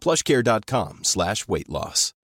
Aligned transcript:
plushcare.com 0.00 1.04
slash 1.04 1.48
weight 1.48 1.68
loss. 1.68 2.14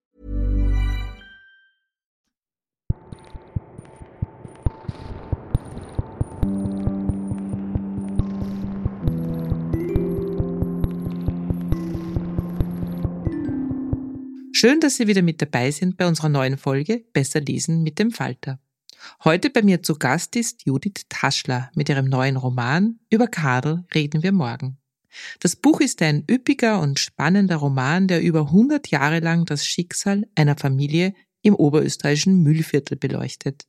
Schön, 14.56 14.80
dass 14.80 14.96
Sie 14.96 15.06
wieder 15.06 15.20
mit 15.20 15.42
dabei 15.42 15.70
sind 15.70 15.98
bei 15.98 16.06
unserer 16.06 16.30
neuen 16.30 16.56
Folge 16.56 17.04
Besser 17.12 17.40
lesen 17.40 17.82
mit 17.82 17.98
dem 17.98 18.12
Falter. 18.12 18.60
Heute 19.22 19.50
bei 19.50 19.60
mir 19.60 19.82
zu 19.82 19.96
Gast 19.96 20.36
ist 20.36 20.64
Judith 20.64 21.04
Taschler 21.10 21.70
mit 21.74 21.90
ihrem 21.90 22.06
neuen 22.06 22.36
Roman 22.36 22.98
Über 23.10 23.26
Kadel 23.26 23.84
reden 23.94 24.22
wir 24.22 24.32
morgen. 24.32 24.78
Das 25.40 25.56
Buch 25.56 25.80
ist 25.80 26.02
ein 26.02 26.24
üppiger 26.30 26.80
und 26.80 26.98
spannender 26.98 27.56
Roman, 27.56 28.08
der 28.08 28.22
über 28.22 28.40
100 28.40 28.88
Jahre 28.88 29.20
lang 29.20 29.44
das 29.44 29.66
Schicksal 29.66 30.24
einer 30.34 30.56
Familie 30.56 31.14
im 31.42 31.54
oberösterreichischen 31.54 32.42
Mühlviertel 32.42 32.96
beleuchtet. 32.96 33.66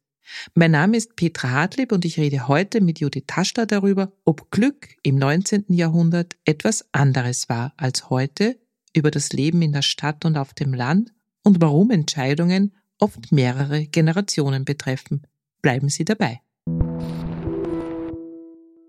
Mein 0.55 0.71
Name 0.71 0.97
ist 0.97 1.15
Petra 1.15 1.51
Hartlieb 1.51 1.91
und 1.91 2.03
ich 2.03 2.17
rede 2.17 2.47
heute 2.47 2.81
mit 2.81 2.99
Judith 2.99 3.25
Taschler 3.27 3.65
darüber, 3.65 4.11
ob 4.23 4.49
Glück 4.49 4.95
im 5.03 5.17
19. 5.17 5.65
Jahrhundert 5.69 6.35
etwas 6.45 6.85
anderes 6.93 7.47
war 7.47 7.73
als 7.77 8.09
heute, 8.09 8.59
über 8.95 9.11
das 9.11 9.33
Leben 9.33 9.61
in 9.61 9.73
der 9.73 9.81
Stadt 9.81 10.25
und 10.25 10.37
auf 10.37 10.53
dem 10.53 10.73
Land 10.73 11.13
und 11.43 11.61
warum 11.61 11.91
Entscheidungen 11.91 12.73
oft 12.97 13.31
mehrere 13.31 13.85
Generationen 13.85 14.65
betreffen. 14.65 15.27
Bleiben 15.61 15.89
Sie 15.89 16.05
dabei. 16.05 16.41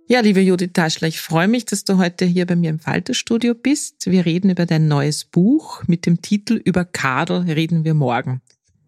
Ja, 0.09 0.21
liebe 0.21 0.41
Judith 0.41 0.71
Taschler, 0.73 1.09
ich 1.09 1.21
freue 1.21 1.49
mich, 1.49 1.65
dass 1.65 1.83
du 1.83 1.99
heute 1.99 2.25
hier 2.27 2.47
bei 2.47 2.55
mir 2.55 2.71
im 2.71 2.79
Falterstudio 2.79 3.57
bist. 3.57 4.09
Wir 4.09 4.25
reden 4.25 4.51
über 4.51 4.65
dein 4.65 4.87
neues 4.87 5.25
Buch 5.25 5.83
mit 5.89 6.07
dem 6.07 6.23
Titel 6.23 6.55
Über 6.65 6.85
Kadel 6.85 7.41
reden 7.41 7.85
wir 7.85 7.95
morgen. 7.95 8.41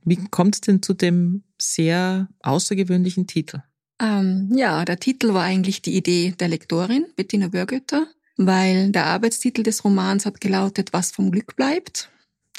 Wie 0.04 0.16
kommt 0.30 0.54
es 0.54 0.60
denn 0.60 0.80
zu 0.80 0.94
dem 0.94 1.42
sehr 1.60 2.28
außergewöhnlichen 2.42 3.26
Titel? 3.26 3.62
Ähm, 4.00 4.52
ja, 4.54 4.84
der 4.84 5.00
Titel 5.00 5.34
war 5.34 5.42
eigentlich 5.42 5.82
die 5.82 5.96
Idee 5.96 6.34
der 6.38 6.46
Lektorin, 6.46 7.06
Bettina 7.16 7.48
Börgötter, 7.48 8.06
weil 8.36 8.92
der 8.92 9.06
Arbeitstitel 9.06 9.64
des 9.64 9.82
Romans 9.82 10.24
hat 10.24 10.40
gelautet, 10.40 10.92
was 10.92 11.10
vom 11.10 11.32
Glück 11.32 11.56
bleibt. 11.56 12.10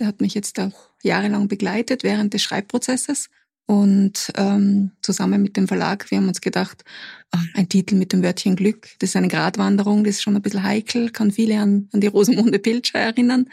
Der 0.02 0.08
hat 0.08 0.20
mich 0.20 0.34
jetzt 0.34 0.60
auch 0.60 0.90
jahrelang 1.02 1.48
begleitet 1.48 2.04
während 2.04 2.34
des 2.34 2.44
Schreibprozesses. 2.44 3.30
Und 3.70 4.34
ähm, 4.36 4.94
zusammen 5.04 5.44
mit 5.44 5.56
dem 5.56 5.68
Verlag, 5.68 6.10
wir 6.10 6.18
haben 6.18 6.28
uns 6.28 6.42
gedacht, 6.42 6.84
ach, 7.30 7.46
ein 7.54 7.70
Titel 7.70 7.94
mit 7.94 8.12
dem 8.12 8.24
Wörtchen 8.24 8.56
Glück, 8.56 8.90
das 8.98 9.12
ist 9.12 9.16
eine 9.16 9.28
Gratwanderung, 9.28 10.04
das 10.04 10.16
ist 10.16 10.24
schon 10.24 10.36
ein 10.36 10.42
bisschen 10.42 10.64
heikel, 10.64 11.12
kann 11.12 11.30
viele 11.30 11.60
an, 11.60 11.88
an 11.94 12.02
die 12.02 12.08
Rosamunde 12.08 12.58
Pilcher 12.58 12.98
erinnern. 12.98 13.46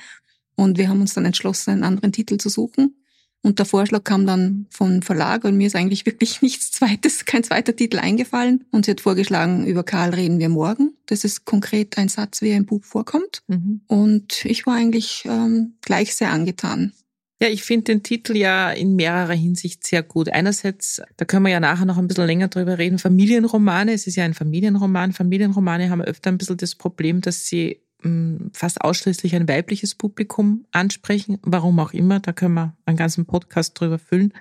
Und 0.54 0.78
wir 0.78 0.88
haben 0.88 1.02
uns 1.02 1.12
dann 1.12 1.26
entschlossen, 1.26 1.72
einen 1.72 1.84
anderen 1.84 2.12
Titel 2.12 2.38
zu 2.38 2.48
suchen. 2.48 2.96
Und 3.42 3.58
der 3.58 3.66
Vorschlag 3.66 4.04
kam 4.04 4.26
dann 4.26 4.68
vom 4.70 5.02
Verlag 5.02 5.44
und 5.44 5.58
mir 5.58 5.66
ist 5.66 5.76
eigentlich 5.76 6.06
wirklich 6.06 6.40
nichts 6.40 6.72
Zweites, 6.72 7.26
kein 7.26 7.44
zweiter 7.44 7.76
Titel 7.76 7.98
eingefallen. 7.98 8.64
Und 8.70 8.86
sie 8.86 8.92
hat 8.92 9.02
vorgeschlagen, 9.02 9.66
über 9.66 9.84
Karl 9.84 10.14
reden 10.14 10.38
wir 10.38 10.48
morgen. 10.48 10.96
Das 11.04 11.24
ist 11.24 11.44
konkret 11.44 11.98
ein 11.98 12.08
Satz, 12.08 12.40
wie 12.40 12.48
er 12.48 12.56
im 12.56 12.64
Buch 12.64 12.84
vorkommt. 12.84 13.42
Mhm. 13.48 13.82
Und 13.86 14.46
ich 14.46 14.64
war 14.64 14.76
eigentlich 14.76 15.24
ähm, 15.26 15.74
gleich 15.82 16.16
sehr 16.16 16.30
angetan. 16.30 16.94
Ja, 17.40 17.48
ich 17.48 17.64
finde 17.64 17.84
den 17.84 18.02
Titel 18.02 18.34
ja 18.34 18.70
in 18.70 18.96
mehrerer 18.96 19.34
Hinsicht 19.34 19.86
sehr 19.86 20.02
gut. 20.02 20.30
Einerseits, 20.30 21.02
da 21.18 21.26
können 21.26 21.44
wir 21.44 21.52
ja 21.52 21.60
nachher 21.60 21.84
noch 21.84 21.98
ein 21.98 22.08
bisschen 22.08 22.26
länger 22.26 22.48
drüber 22.48 22.78
reden, 22.78 22.98
Familienromane. 22.98 23.92
Es 23.92 24.06
ist 24.06 24.16
ja 24.16 24.24
ein 24.24 24.32
Familienroman. 24.32 25.12
Familienromane 25.12 25.90
haben 25.90 26.00
öfter 26.00 26.30
ein 26.30 26.38
bisschen 26.38 26.56
das 26.56 26.74
Problem, 26.74 27.20
dass 27.20 27.46
sie 27.46 27.82
hm, 28.00 28.50
fast 28.54 28.80
ausschließlich 28.80 29.34
ein 29.34 29.48
weibliches 29.48 29.94
Publikum 29.94 30.64
ansprechen. 30.72 31.38
Warum 31.42 31.78
auch 31.78 31.92
immer, 31.92 32.20
da 32.20 32.32
können 32.32 32.54
wir 32.54 32.74
einen 32.86 32.96
ganzen 32.96 33.26
Podcast 33.26 33.78
drüber 33.78 33.98
füllen. 33.98 34.32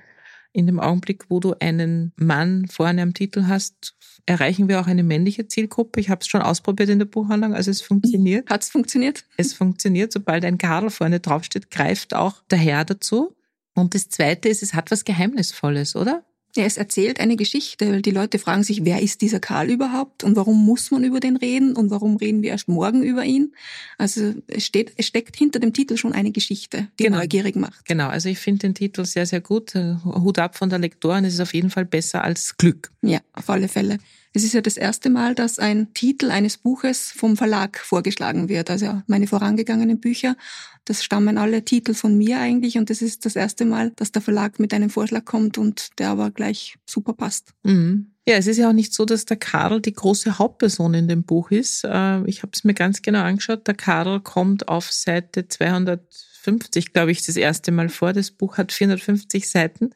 In 0.56 0.68
dem 0.68 0.80
Augenblick, 0.80 1.30
wo 1.30 1.42
du 1.42 1.54
einen 1.60 2.14
Mann 2.16 2.70
vorne 2.70 3.02
am 3.02 3.14
Titel 3.14 3.48
hast, 3.48 3.94
erreichen 4.26 4.70
wir 4.70 4.80
auch 4.80 4.88
eine 4.88 5.04
männliche 5.04 5.50
Zielgruppe. 5.50 6.00
Ich 6.00 6.10
habe 6.10 6.22
es 6.22 6.28
schon 6.28 6.42
ausprobiert 6.42 6.88
in 6.88 6.98
der 6.98 7.06
Buchhandlung, 7.06 7.54
also 7.54 7.70
es 7.70 7.82
funktioniert. 7.82 8.50
Hat 8.50 8.64
es 8.64 8.70
funktioniert? 8.70 9.26
Es 9.36 9.52
funktioniert. 9.52 10.14
Sobald 10.14 10.46
ein 10.46 10.58
Kadel 10.58 10.92
vorne 10.92 11.20
draufsteht, 11.20 11.72
greift 11.72 12.16
auch 12.16 12.42
der 12.50 12.58
Herr 12.58 12.86
dazu. 12.86 13.36
Und 13.74 13.96
das 13.96 14.08
Zweite 14.08 14.48
ist, 14.48 14.64
es 14.64 14.74
hat 14.74 14.92
was 14.92 15.04
Geheimnisvolles, 15.04 15.98
oder? 15.98 16.24
Ja, 16.56 16.64
es 16.64 16.78
erzählt 16.78 17.20
eine 17.20 17.36
Geschichte, 17.36 17.90
weil 17.92 18.02
die 18.02 18.12
Leute 18.12 18.40
fragen 18.40 18.64
sich, 18.64 18.86
wer 18.86 19.02
ist 19.02 19.22
dieser 19.22 19.42
Karl 19.42 19.70
überhaupt 19.70 20.24
und 20.24 20.38
warum 20.38 20.66
muss 20.66 20.90
man 20.90 21.04
über 21.04 21.20
den 21.20 21.36
reden 21.36 21.76
und 21.76 21.92
warum 21.92 22.16
reden 22.16 22.44
wir 22.44 22.52
erst 22.52 22.70
morgen 22.70 23.04
über 23.04 23.26
ihn? 23.26 23.54
Also 23.98 24.34
es, 24.48 24.66
steht, 24.66 24.94
es 24.96 25.08
steckt 25.08 25.36
hinter 25.36 25.60
dem 25.60 25.74
Titel 25.74 25.98
schon 25.98 26.14
eine 26.14 26.32
Geschichte, 26.32 26.88
die 26.98 27.04
genau. 27.04 27.18
neugierig 27.18 27.58
macht. 27.58 27.86
Genau, 27.86 28.08
also 28.08 28.30
ich 28.30 28.40
finde 28.40 28.60
den 28.60 28.74
Titel 28.74 29.04
sehr, 29.04 29.26
sehr 29.26 29.42
gut. 29.42 29.76
Hut 29.76 30.40
ab 30.40 30.58
von 30.58 30.70
der 30.70 30.80
Lektorin, 30.80 31.26
es 31.26 31.34
ist 31.34 31.42
auf 31.42 31.54
jeden 31.54 31.70
Fall 31.70 31.86
besser 31.86 32.24
als 32.24 32.56
Glück. 32.56 32.92
Ja, 33.02 33.20
auf 33.34 33.50
alle 33.50 33.68
Fälle. 33.68 33.98
Es 34.36 34.44
ist 34.44 34.54
ja 34.54 34.60
das 34.60 34.76
erste 34.76 35.10
Mal, 35.10 35.34
dass 35.34 35.60
ein 35.60 35.94
Titel 35.94 36.30
eines 36.30 36.58
Buches 36.58 37.10
vom 37.16 37.38
Verlag 37.38 37.80
vorgeschlagen 37.80 38.50
wird. 38.50 38.70
Also 38.70 39.02
meine 39.08 39.28
vorangegangenen 39.28 40.02
Bücher, 40.02 40.36
das 40.84 41.06
stammen 41.06 41.38
alle 41.38 41.64
Titel 41.64 41.94
von 41.94 42.18
mir 42.18 42.40
eigentlich 42.40 42.78
und 42.78 42.90
das 42.90 43.02
ist 43.02 43.26
das 43.26 43.38
erste 43.38 43.64
Mal, 43.64 43.92
dass 43.96 44.12
der 44.12 44.22
Verlag 44.22 44.60
mit 44.60 44.74
einem 44.74 44.90
Vorschlag 44.90 45.24
kommt 45.24 45.58
und 45.58 45.98
der 46.00 46.10
aber 46.10 46.32
gleich 46.32 46.76
super 46.86 47.14
passt. 47.14 47.54
Mhm. 47.64 48.12
Ja, 48.28 48.36
es 48.36 48.48
ist 48.48 48.58
ja 48.58 48.68
auch 48.68 48.74
nicht 48.74 48.94
so, 48.94 49.06
dass 49.06 49.24
der 49.24 49.38
Karl 49.38 49.80
die 49.80 49.94
große 49.94 50.38
Hauptperson 50.38 50.96
in 50.96 51.08
dem 51.08 51.24
Buch 51.24 51.52
ist. 51.52 51.86
Äh, 51.86 52.26
ich 52.26 52.42
habe 52.42 52.52
es 52.54 52.66
mir 52.66 52.74
ganz 52.74 53.02
genau 53.02 53.22
angeschaut. 53.22 53.66
Der 53.68 53.76
Karl 53.76 54.20
kommt 54.20 54.68
auf 54.68 54.92
Seite 54.92 55.48
200 55.48 56.02
450, 56.46 56.94
glaube 56.94 57.12
ich, 57.12 57.26
das 57.26 57.36
erste 57.36 57.72
Mal 57.72 57.90
vor. 57.90 58.14
Das 58.14 58.32
Buch 58.32 58.58
hat 58.58 58.72
450 58.72 59.50
Seiten. 59.50 59.92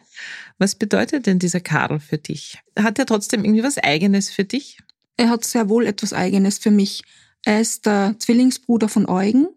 Was 0.58 0.76
bedeutet 0.76 1.26
denn 1.28 1.40
dieser 1.40 1.60
Karl 1.60 2.00
für 2.00 2.18
dich? 2.18 2.60
Hat 2.78 3.00
er 3.00 3.06
trotzdem 3.06 3.44
irgendwie 3.44 3.64
was 3.64 3.78
Eigenes 3.78 4.30
für 4.30 4.44
dich? 4.44 4.80
Er 5.18 5.30
hat 5.30 5.46
sehr 5.46 5.70
wohl 5.70 5.86
etwas 5.86 6.14
Eigenes 6.14 6.58
für 6.58 6.72
mich. 6.72 7.04
Er 7.46 7.62
ist 7.62 7.86
der 7.86 8.16
Zwillingsbruder 8.20 8.90
von 8.90 9.08
Eugen. 9.08 9.48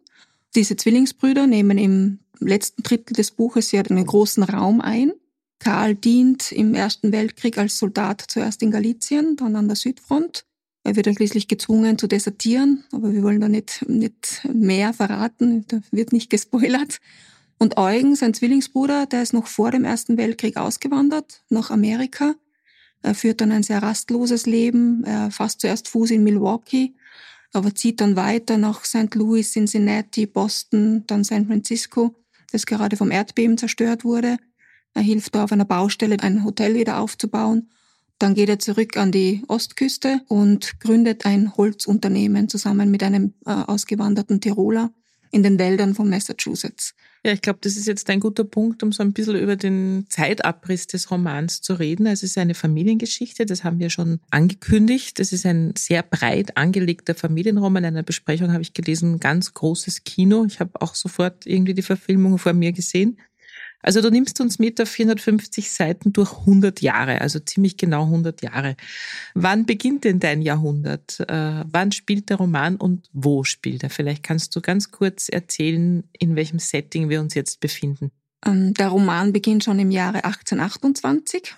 Diese 0.55 0.77
Zwillingsbrüder 0.77 1.47
nehmen 1.47 1.79
im 1.79 2.19
letzten 2.39 2.83
Drittel 2.83 3.15
des 3.15 3.31
Buches 3.31 3.73
ja 3.73 3.83
einen 3.83 4.05
großen 4.05 4.43
Raum 4.43 4.81
ein. 4.81 5.13
Karl 5.59 5.95
dient 5.95 6.53
im 6.53 6.75
Ersten 6.75 7.13
Weltkrieg 7.13 7.57
als 7.57 7.79
Soldat 7.79 8.25
zuerst 8.27 8.63
in 8.63 8.73
Galizien, 8.73 9.37
dann 9.37 9.57
an 9.57 9.69
der 9.69 9.77
Südfront. 9.77 10.45
Er 10.85 10.97
wird 10.97 11.07
dann 11.07 11.15
schließlich 11.15 11.47
gezwungen 11.49 11.97
zu 11.97 12.09
desertieren, 12.09 12.85
aber 12.93 13.13
wir 13.13 13.23
wollen 13.23 13.41
da 13.41 13.49
nicht, 13.49 13.85
nicht 13.89 14.47
mehr 14.53 14.93
verraten, 14.93 15.65
da 15.69 15.81
wird 15.93 16.13
nicht 16.13 16.29
gespoilert. 16.29 16.99
Und 17.59 17.77
Eugen, 17.77 18.17
sein 18.17 18.35
Zwillingsbruder, 18.35 19.07
der 19.07 19.23
ist 19.23 19.33
noch 19.33 19.47
vor 19.47 19.71
dem 19.71 19.85
Ersten 19.85 20.17
Weltkrieg 20.17 20.57
ausgewandert 20.57 21.45
nach 21.49 21.71
Amerika. 21.71 22.35
Er 23.03 23.15
führt 23.15 23.41
dann 23.41 23.53
ein 23.53 23.63
sehr 23.63 23.83
rastloses 23.83 24.47
Leben. 24.47 25.05
Er 25.05 25.31
fasst 25.31 25.61
zuerst 25.61 25.89
Fuß 25.89 26.11
in 26.11 26.25
Milwaukee, 26.25 26.95
aber 27.53 27.75
zieht 27.75 28.01
dann 28.01 28.17
weiter 28.17 28.59
nach 28.59 28.85
St. 28.85 29.15
Louis, 29.15 29.53
Cincinnati, 29.53 30.27
Boston, 30.27 31.05
dann 31.07 31.23
San 31.23 31.47
Francisco, 31.47 32.17
das 32.51 32.67
gerade 32.67 32.97
vom 32.97 33.13
Erdbeben 33.13 33.59
zerstört 33.59 34.05
wurde. 34.05 34.39
Er 34.95 35.03
hilft 35.03 35.37
da 35.37 35.45
auf 35.45 35.53
einer 35.53 35.65
Baustelle, 35.65 36.19
ein 36.21 36.45
Hotel 36.45 36.75
wieder 36.75 36.99
aufzubauen. 36.99 37.71
Dann 38.23 38.35
geht 38.35 38.49
er 38.49 38.61
zurück 38.61 38.97
an 38.97 39.11
die 39.11 39.43
Ostküste 39.49 40.21
und 40.29 40.79
gründet 40.79 41.27
ein 41.27 41.57
Holzunternehmen 41.57 42.49
zusammen 42.49 42.89
mit 42.89 43.03
einem 43.03 43.35
äh, 43.45 43.51
ausgewanderten 43.51 44.41
Tiroler 44.41 44.93
in 45.33 45.43
den 45.43 45.59
Wäldern 45.59 45.97
von 45.97 46.09
Massachusetts. 46.09 46.95
Ja, 47.25 47.33
ich 47.33 47.41
glaube, 47.41 47.59
das 47.63 47.77
ist 47.77 47.89
jetzt 47.89 48.09
ein 48.11 48.21
guter 48.21 48.45
Punkt, 48.45 48.85
um 48.85 48.93
so 48.93 49.03
ein 49.03 49.13
bisschen 49.13 49.35
über 49.35 49.57
den 49.57 50.07
Zeitabriss 50.09 50.87
des 50.87 51.11
Romans 51.11 51.63
zu 51.63 51.75
reden. 51.75 52.07
Es 52.07 52.23
ist 52.23 52.39
eine 52.39 52.55
Familiengeschichte, 52.55 53.45
das 53.45 53.65
haben 53.65 53.81
wir 53.81 53.91
schon 53.91 54.21
angekündigt. 54.31 55.19
Es 55.19 55.33
ist 55.33 55.45
ein 55.45 55.75
sehr 55.77 56.05
breit 56.05 56.57
angelegter 56.57 57.17
Familienroman. 57.17 57.83
In 57.83 57.89
einer 57.89 58.03
Besprechung 58.05 58.53
habe 58.53 58.63
ich 58.63 58.73
gelesen, 58.73 59.19
ganz 59.19 59.53
großes 59.53 60.05
Kino. 60.05 60.45
Ich 60.45 60.61
habe 60.61 60.81
auch 60.81 60.95
sofort 60.95 61.45
irgendwie 61.45 61.75
die 61.75 61.83
Verfilmung 61.83 62.39
vor 62.39 62.53
mir 62.53 62.71
gesehen. 62.71 63.19
Also 63.83 64.01
du 64.01 64.11
nimmst 64.11 64.41
uns 64.41 64.59
mit 64.59 64.81
auf 64.81 64.89
450 64.89 65.71
Seiten 65.71 66.13
durch 66.13 66.33
100 66.33 66.81
Jahre, 66.81 67.21
also 67.21 67.41
ziemlich 67.41 67.77
genau 67.77 68.05
100 68.05 68.43
Jahre. 68.43 68.77
Wann 69.35 69.67
beginnt 69.67 70.05
denn 70.05 70.21
dein 70.21 70.41
Jahrhundert? 70.41 71.21
Äh, 71.29 71.65
wann 71.67 71.93
spielt 71.93 72.31
der 72.31 72.37
Roman 72.37 72.77
und 72.77 73.09
wo 73.13 73.45
spielt 73.45 73.83
er? 73.83 73.91
Vielleicht 73.91 74.23
kannst 74.23 74.55
du 74.55 74.61
ganz 74.61 74.93
kurz 74.93 75.29
erzählen, 75.29 76.05
in 76.19 76.37
welchem 76.37 76.61
Setting 76.61 77.09
wir 77.09 77.21
uns 77.21 77.35
jetzt 77.35 77.61
befinden. 77.61 78.13
Ähm, 78.47 78.73
der 78.75 78.89
Roman 78.89 79.33
beginnt 79.33 79.65
schon 79.65 79.79
im 79.79 79.91
Jahre 79.91 80.25
1828. 80.25 81.55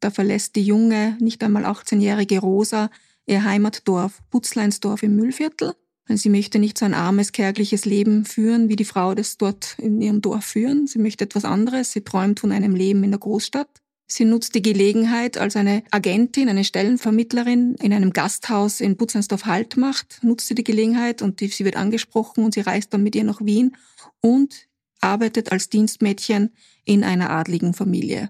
Da 0.00 0.10
verlässt 0.10 0.56
die 0.56 0.64
junge, 0.64 1.16
nicht 1.20 1.42
einmal 1.44 1.64
18-jährige 1.64 2.40
Rosa 2.40 2.90
ihr 3.26 3.44
Heimatdorf 3.44 4.20
Butzleinsdorf 4.30 5.04
im 5.04 5.14
Müllviertel 5.14 5.74
Sie 6.16 6.28
möchte 6.28 6.58
nicht 6.58 6.78
so 6.78 6.84
ein 6.84 6.94
armes, 6.94 7.32
kärgliches 7.32 7.84
Leben 7.84 8.24
führen, 8.24 8.68
wie 8.68 8.76
die 8.76 8.84
Frau 8.84 9.14
das 9.14 9.38
dort 9.38 9.76
in 9.78 10.00
ihrem 10.00 10.20
Dorf 10.20 10.44
führen. 10.44 10.86
Sie 10.86 10.98
möchte 10.98 11.24
etwas 11.24 11.44
anderes. 11.44 11.92
Sie 11.92 12.02
träumt 12.02 12.40
von 12.40 12.52
einem 12.52 12.74
Leben 12.74 13.04
in 13.04 13.10
der 13.10 13.20
Großstadt. 13.20 13.68
Sie 14.06 14.24
nutzt 14.26 14.54
die 14.54 14.62
Gelegenheit, 14.62 15.38
als 15.38 15.56
eine 15.56 15.82
Agentin, 15.90 16.48
eine 16.48 16.64
Stellenvermittlerin 16.64 17.76
in 17.76 17.94
einem 17.94 18.12
Gasthaus 18.12 18.80
in 18.80 18.96
Butzensdorf 18.96 19.46
Halt 19.46 19.78
macht, 19.78 20.18
nutzt 20.22 20.48
sie 20.48 20.54
die 20.54 20.64
Gelegenheit 20.64 21.22
und 21.22 21.40
sie 21.40 21.64
wird 21.64 21.76
angesprochen 21.76 22.44
und 22.44 22.52
sie 22.52 22.60
reist 22.60 22.92
dann 22.92 23.02
mit 23.02 23.14
ihr 23.14 23.24
nach 23.24 23.40
Wien 23.40 23.74
und 24.20 24.68
arbeitet 25.00 25.50
als 25.50 25.70
Dienstmädchen 25.70 26.50
in 26.84 27.04
einer 27.04 27.30
adligen 27.30 27.72
Familie. 27.72 28.28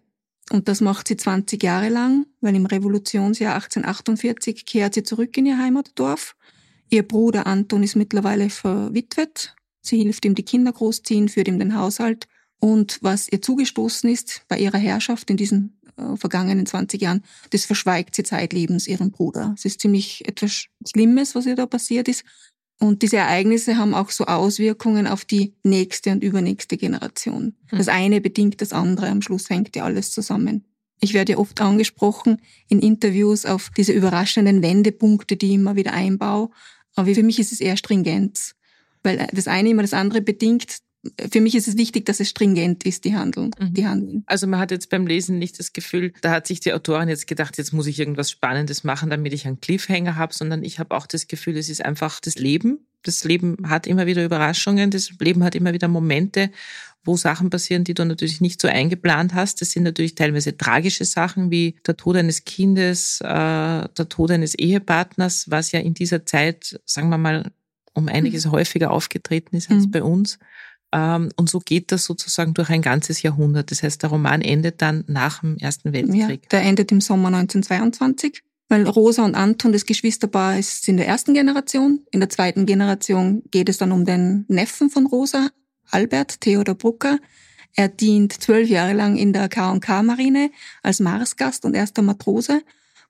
Und 0.53 0.69
das 0.69 0.81
macht 0.81 1.09
sie 1.09 1.17
20 1.17 1.63
Jahre 1.63 1.89
lang, 1.89 2.27
weil 2.41 2.55
im 2.55 2.67
Revolutionsjahr 2.67 3.55
1848 3.55 4.67
kehrt 4.67 4.95
sie 4.95 5.03
zurück 5.03 5.37
in 5.37 5.47
ihr 5.47 5.59
Heimatdorf 5.59 6.37
Ihr 6.93 7.09
Bruder 7.09 7.47
Anton 7.47 7.83
ist 7.83 7.97
mittlerweile 7.97 8.51
verwitwet. 8.51 9.57
Sie 9.81 9.97
hilft 9.97 10.27
ihm 10.27 10.35
die 10.35 10.43
Kinder 10.43 10.73
großziehen, 10.73 11.31
führt 11.31 11.49
ihm 11.49 11.59
den 11.59 11.75
Haushalt. 11.75 12.29
Und 12.59 12.99
was 13.01 13.33
ihr 13.33 13.41
zugestoßen 13.41 14.11
ist 14.11 14.43
bei 14.47 14.59
ihrer 14.59 14.77
Herrschaft 14.77 15.31
in 15.31 15.39
diesen 15.39 15.81
äh, 15.97 16.17
vergangenen 16.17 16.67
20 16.67 17.01
Jahren, 17.01 17.25
das 17.49 17.65
verschweigt 17.65 18.15
sie 18.15 18.25
zeitlebens 18.25 18.87
ihrem 18.87 19.11
Bruder. 19.11 19.55
Es 19.57 19.65
ist 19.65 19.81
ziemlich 19.81 20.29
etwas 20.29 20.67
Schlimmes, 20.87 21.35
was 21.35 21.47
ihr 21.47 21.57
da 21.57 21.65
passiert 21.65 22.09
ist. 22.09 22.25
Und 22.79 23.01
diese 23.01 23.17
Ereignisse 23.17 23.79
haben 23.79 23.95
auch 23.95 24.11
so 24.11 24.27
Auswirkungen 24.27 25.07
auf 25.07 25.25
die 25.25 25.55
nächste 25.65 26.11
und 26.11 26.23
übernächste 26.23 26.77
Generation. 26.77 27.57
Mhm. 27.71 27.79
Das 27.79 27.89
eine 27.89 28.21
bedingt 28.21 28.61
das 28.61 28.75
andere. 28.75 29.09
Am 29.09 29.23
Schluss 29.23 29.49
hängt 29.49 29.75
ja 29.77 29.85
alles 29.85 30.11
zusammen. 30.11 30.67
Ich 31.01 31.15
werde 31.15 31.33
ja 31.33 31.39
oft 31.39 31.59
angesprochen 31.61 32.43
in 32.69 32.81
Interviews 32.81 33.47
auf 33.47 33.71
diese 33.77 33.93
überraschenden 33.93 34.61
Wendepunkte, 34.63 35.37
die 35.37 35.47
ich 35.47 35.55
immer 35.55 35.75
wieder 35.75 35.95
einbaue. 35.95 36.51
Aber 36.95 37.15
für 37.15 37.23
mich 37.23 37.39
ist 37.39 37.53
es 37.53 37.61
eher 37.61 37.77
stringent, 37.77 38.55
weil 39.03 39.27
das 39.33 39.49
eine 39.49 39.71
immer 39.71 39.83
das 39.83 39.95
andere 39.95 40.21
bedingt. 40.21 40.79
Für 41.31 41.41
mich 41.41 41.57
ist 41.57 41.67
es 41.67 41.77
wichtig, 41.77 42.07
dass 42.07 42.21
es 42.21 42.29
stringent 42.29 42.85
ist, 42.85 43.05
die 43.05 43.17
Handlung, 43.17 43.51
mhm. 43.59 43.75
die 43.75 43.87
Handeln. 43.87 44.23
Also 44.27 44.47
man 44.47 44.61
hat 44.61 44.71
jetzt 44.71 44.89
beim 44.89 45.07
Lesen 45.07 45.39
nicht 45.39 45.59
das 45.59 45.73
Gefühl, 45.73 46.13
da 46.21 46.31
hat 46.31 46.47
sich 46.47 46.61
die 46.61 46.73
Autorin 46.73 47.09
jetzt 47.09 47.27
gedacht, 47.27 47.59
jetzt 47.59 47.73
muss 47.73 47.89
ich 47.89 47.99
irgendwas 47.99 48.31
Spannendes 48.31 48.85
machen, 48.85 49.11
damit 49.11 49.33
ich 49.33 49.47
einen 49.47 49.61
Cliffhanger 49.61 50.15
habe, 50.15 50.33
sondern 50.33 50.63
ich 50.63 50.79
habe 50.79 50.95
auch 50.95 51.07
das 51.07 51.27
Gefühl, 51.27 51.57
es 51.57 51.69
ist 51.69 51.85
einfach 51.85 52.21
das 52.21 52.37
Leben. 52.37 52.87
Das 53.03 53.25
Leben 53.25 53.69
hat 53.69 53.89
immer 53.89 54.07
wieder 54.07 54.25
Überraschungen, 54.25 54.93
das 54.93 55.11
Leben 55.19 55.43
hat 55.43 55.57
immer 55.57 55.73
wieder 55.73 55.89
Momente 55.89 56.53
wo 57.05 57.17
Sachen 57.17 57.51
passieren, 57.51 57.85
die 57.85 57.95
du 57.95 58.05
natürlich 58.05 58.41
nicht 58.41 58.61
so 58.61 58.69
eingeplant 58.69 59.35
hast. 59.35 59.61
Das 59.61 59.71
sind 59.71 59.83
natürlich 59.83 60.15
teilweise 60.15 60.57
tragische 60.57 61.05
Sachen 61.05 61.51
wie 61.51 61.77
der 61.87 61.97
Tod 61.97 62.17
eines 62.17 62.45
Kindes, 62.45 63.21
äh, 63.21 63.27
der 63.27 64.09
Tod 64.09 64.31
eines 64.31 64.55
Ehepartners, 64.55 65.51
was 65.51 65.73
ja 65.73 65.81
in 65.81 65.95
dieser 65.95 66.25
Zeit, 66.27 66.81
sagen 66.85 67.09
wir 67.09 67.19
mal, 67.19 67.53
um 67.95 68.09
einiges 68.09 68.47
mhm. 68.47 68.53
häufiger 68.53 68.91
aufgetreten 68.91 69.57
ist 69.57 69.71
als 69.71 69.87
mhm. 69.87 69.91
bei 69.91 70.03
uns. 70.03 70.39
Ähm, 70.93 71.31
und 71.37 71.51
so 71.51 71.59
geht 71.59 71.93
das 71.93 72.05
sozusagen 72.05 72.55
durch 72.55 72.71
ein 72.71 72.83
ganzes 72.83 73.23
Jahrhundert. 73.23 73.71
Das 73.71 73.83
heißt, 73.83 74.03
der 74.03 74.11
Roman 74.11 74.41
endet 74.41 74.81
dann 74.81 75.05
nach 75.09 75.41
dem 75.41 75.57
Ersten 75.59 75.93
Weltkrieg. 75.93 76.43
Ja, 76.45 76.49
der 76.51 76.63
endet 76.63 76.93
im 76.93 77.01
Sommer 77.01 77.29
1922 77.29 78.43
weil 78.73 78.89
Rosa 78.89 79.27
und 79.27 79.35
Anton, 79.35 79.73
das 79.73 79.85
Geschwisterpaar, 79.85 80.59
ist 80.59 80.89
in 80.89 80.97
der 80.97 81.07
ersten 81.07 81.35
Generation. 81.35 82.07
In 82.11 82.21
der 82.21 82.31
zweiten 82.31 82.65
Generation 82.65 83.43
geht 83.51 83.69
es 83.69 83.77
dann 83.77 83.93
um 83.93 84.07
den 84.07 84.47
Neffen 84.49 84.89
von 84.89 85.05
Rosa, 85.05 85.51
Albert 85.93 86.41
Theodor 86.41 86.75
Brucker. 86.75 87.19
Er 87.75 87.89
dient 87.89 88.33
zwölf 88.33 88.69
Jahre 88.69 88.93
lang 88.93 89.17
in 89.17 89.33
der 89.33 89.49
K&K-Marine 89.49 90.51
als 90.83 91.01
Marsgast 91.01 91.65
und 91.65 91.75
erster 91.75 92.03
Matrose, 92.03 92.63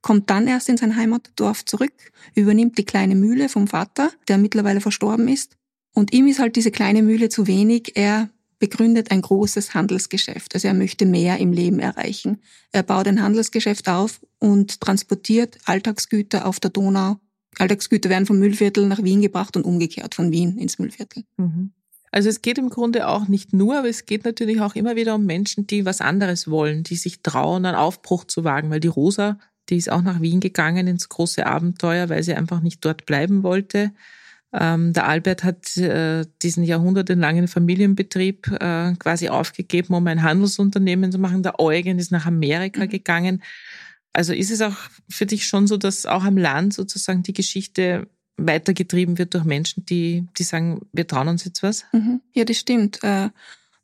kommt 0.03 0.31
dann 0.31 0.47
erst 0.47 0.69
in 0.69 0.77
sein 0.77 0.97
Heimatdorf 0.97 1.65
zurück, 1.65 2.13
übernimmt 2.35 2.77
die 2.77 2.85
kleine 2.85 3.15
Mühle 3.15 3.49
vom 3.49 3.69
Vater, 3.69 4.11
der 4.29 4.39
mittlerweile 4.39 4.81
verstorben 4.81 5.29
ist. 5.29 5.57
Und 5.95 6.13
ihm 6.13 6.27
ist 6.27 6.39
halt 6.39 6.57
diese 6.57 6.71
kleine 6.71 7.03
Mühle 7.03 7.29
zu 7.29 7.47
wenig. 7.47 7.93
Er 7.95 8.31
begründet 8.59 9.11
ein 9.11 9.23
großes 9.23 9.75
Handelsgeschäft. 9.75 10.55
Also 10.55 10.69
er 10.69 10.75
möchte 10.75 11.07
mehr 11.07 11.39
im 11.39 11.53
Leben 11.53 11.79
erreichen. 11.79 12.41
Er 12.71 12.83
baut 12.83 13.09
ein 13.09 13.23
Handelsgeschäft 13.23 13.89
auf 13.89 14.21
und 14.39 14.81
transportiert 14.81 15.59
Alltagsgüter 15.65 16.47
auf 16.47 16.61
der 16.61 16.71
Donau. 16.71 17.17
Alltagsgüter 17.59 18.09
werden 18.09 18.27
vom 18.27 18.39
Müllviertel 18.39 18.87
nach 18.87 19.03
Wien 19.03 19.21
gebracht 19.21 19.57
und 19.57 19.65
umgekehrt 19.65 20.15
von 20.15 20.31
Wien 20.33 20.59
ins 20.59 20.79
Müllviertel. 20.79 21.25
Mhm. 21.37 21.73
Also 22.13 22.29
es 22.29 22.43
geht 22.43 22.59
im 22.59 22.69
Grunde 22.69 23.09
auch 23.09 23.27
nicht 23.27 23.55
nur, 23.55 23.79
aber 23.79 23.89
es 23.89 24.05
geht 24.05 24.25
natürlich 24.27 24.61
auch 24.61 24.75
immer 24.75 24.97
wieder 24.97 25.15
um 25.15 25.25
Menschen, 25.25 25.67
die 25.67 25.87
was 25.87 26.03
anderes 26.03 26.49
wollen, 26.49 26.83
die 26.83 26.97
sich 26.97 27.23
trauen, 27.23 27.65
einen 27.65 27.75
Aufbruch 27.75 28.25
zu 28.25 28.45
wagen, 28.45 28.71
weil 28.71 28.81
die 28.81 28.89
Rosa, 28.89 29.39
die 29.71 29.79
ist 29.79 29.91
auch 29.91 30.03
nach 30.03 30.21
Wien 30.21 30.41
gegangen 30.41 30.87
ins 30.87 31.09
große 31.09 31.47
Abenteuer, 31.47 32.11
weil 32.11 32.23
sie 32.23 32.35
einfach 32.35 32.61
nicht 32.61 32.85
dort 32.85 33.07
bleiben 33.07 33.43
wollte. 33.43 33.93
Ähm, 34.53 34.93
der 34.93 35.09
Albert 35.09 35.43
hat 35.43 35.75
äh, 35.79 36.27
diesen 36.43 36.65
jahrhundertelangen 36.65 37.49
Familienbetrieb 37.49 38.49
äh, 38.61 38.93
quasi 38.99 39.31
aufgegeben, 39.31 39.95
um 39.95 40.07
ein 40.07 40.23
Handelsunternehmen 40.23 41.11
zu 41.11 41.19
machen. 41.19 41.43
Der 41.43 41.59
Eugen 41.59 41.99
ist 41.99 42.13
nach 42.13 42.27
Amerika 42.27 42.85
mhm. 42.85 42.89
gegangen. 42.91 43.43
Also 44.13 44.35
ist 44.35 44.51
es 44.51 44.61
auch 44.61 44.77
für 45.09 45.25
dich 45.25 45.47
schon 45.47 45.67
so, 45.67 45.79
dass 45.79 46.05
auch 46.05 46.25
am 46.25 46.37
Land 46.37 46.75
sozusagen 46.75 47.23
die 47.23 47.33
Geschichte 47.33 48.07
weitergetrieben 48.37 49.19
wird 49.19 49.35
durch 49.35 49.45
Menschen, 49.45 49.85
die, 49.87 50.27
die 50.39 50.43
sagen, 50.43 50.81
wir 50.93 51.07
trauen 51.07 51.29
uns 51.29 51.45
jetzt 51.45 51.63
was? 51.63 51.85
Mhm. 51.93 52.21
Ja, 52.33 52.45
das 52.45 52.59
stimmt. 52.59 53.03
Äh, 53.03 53.31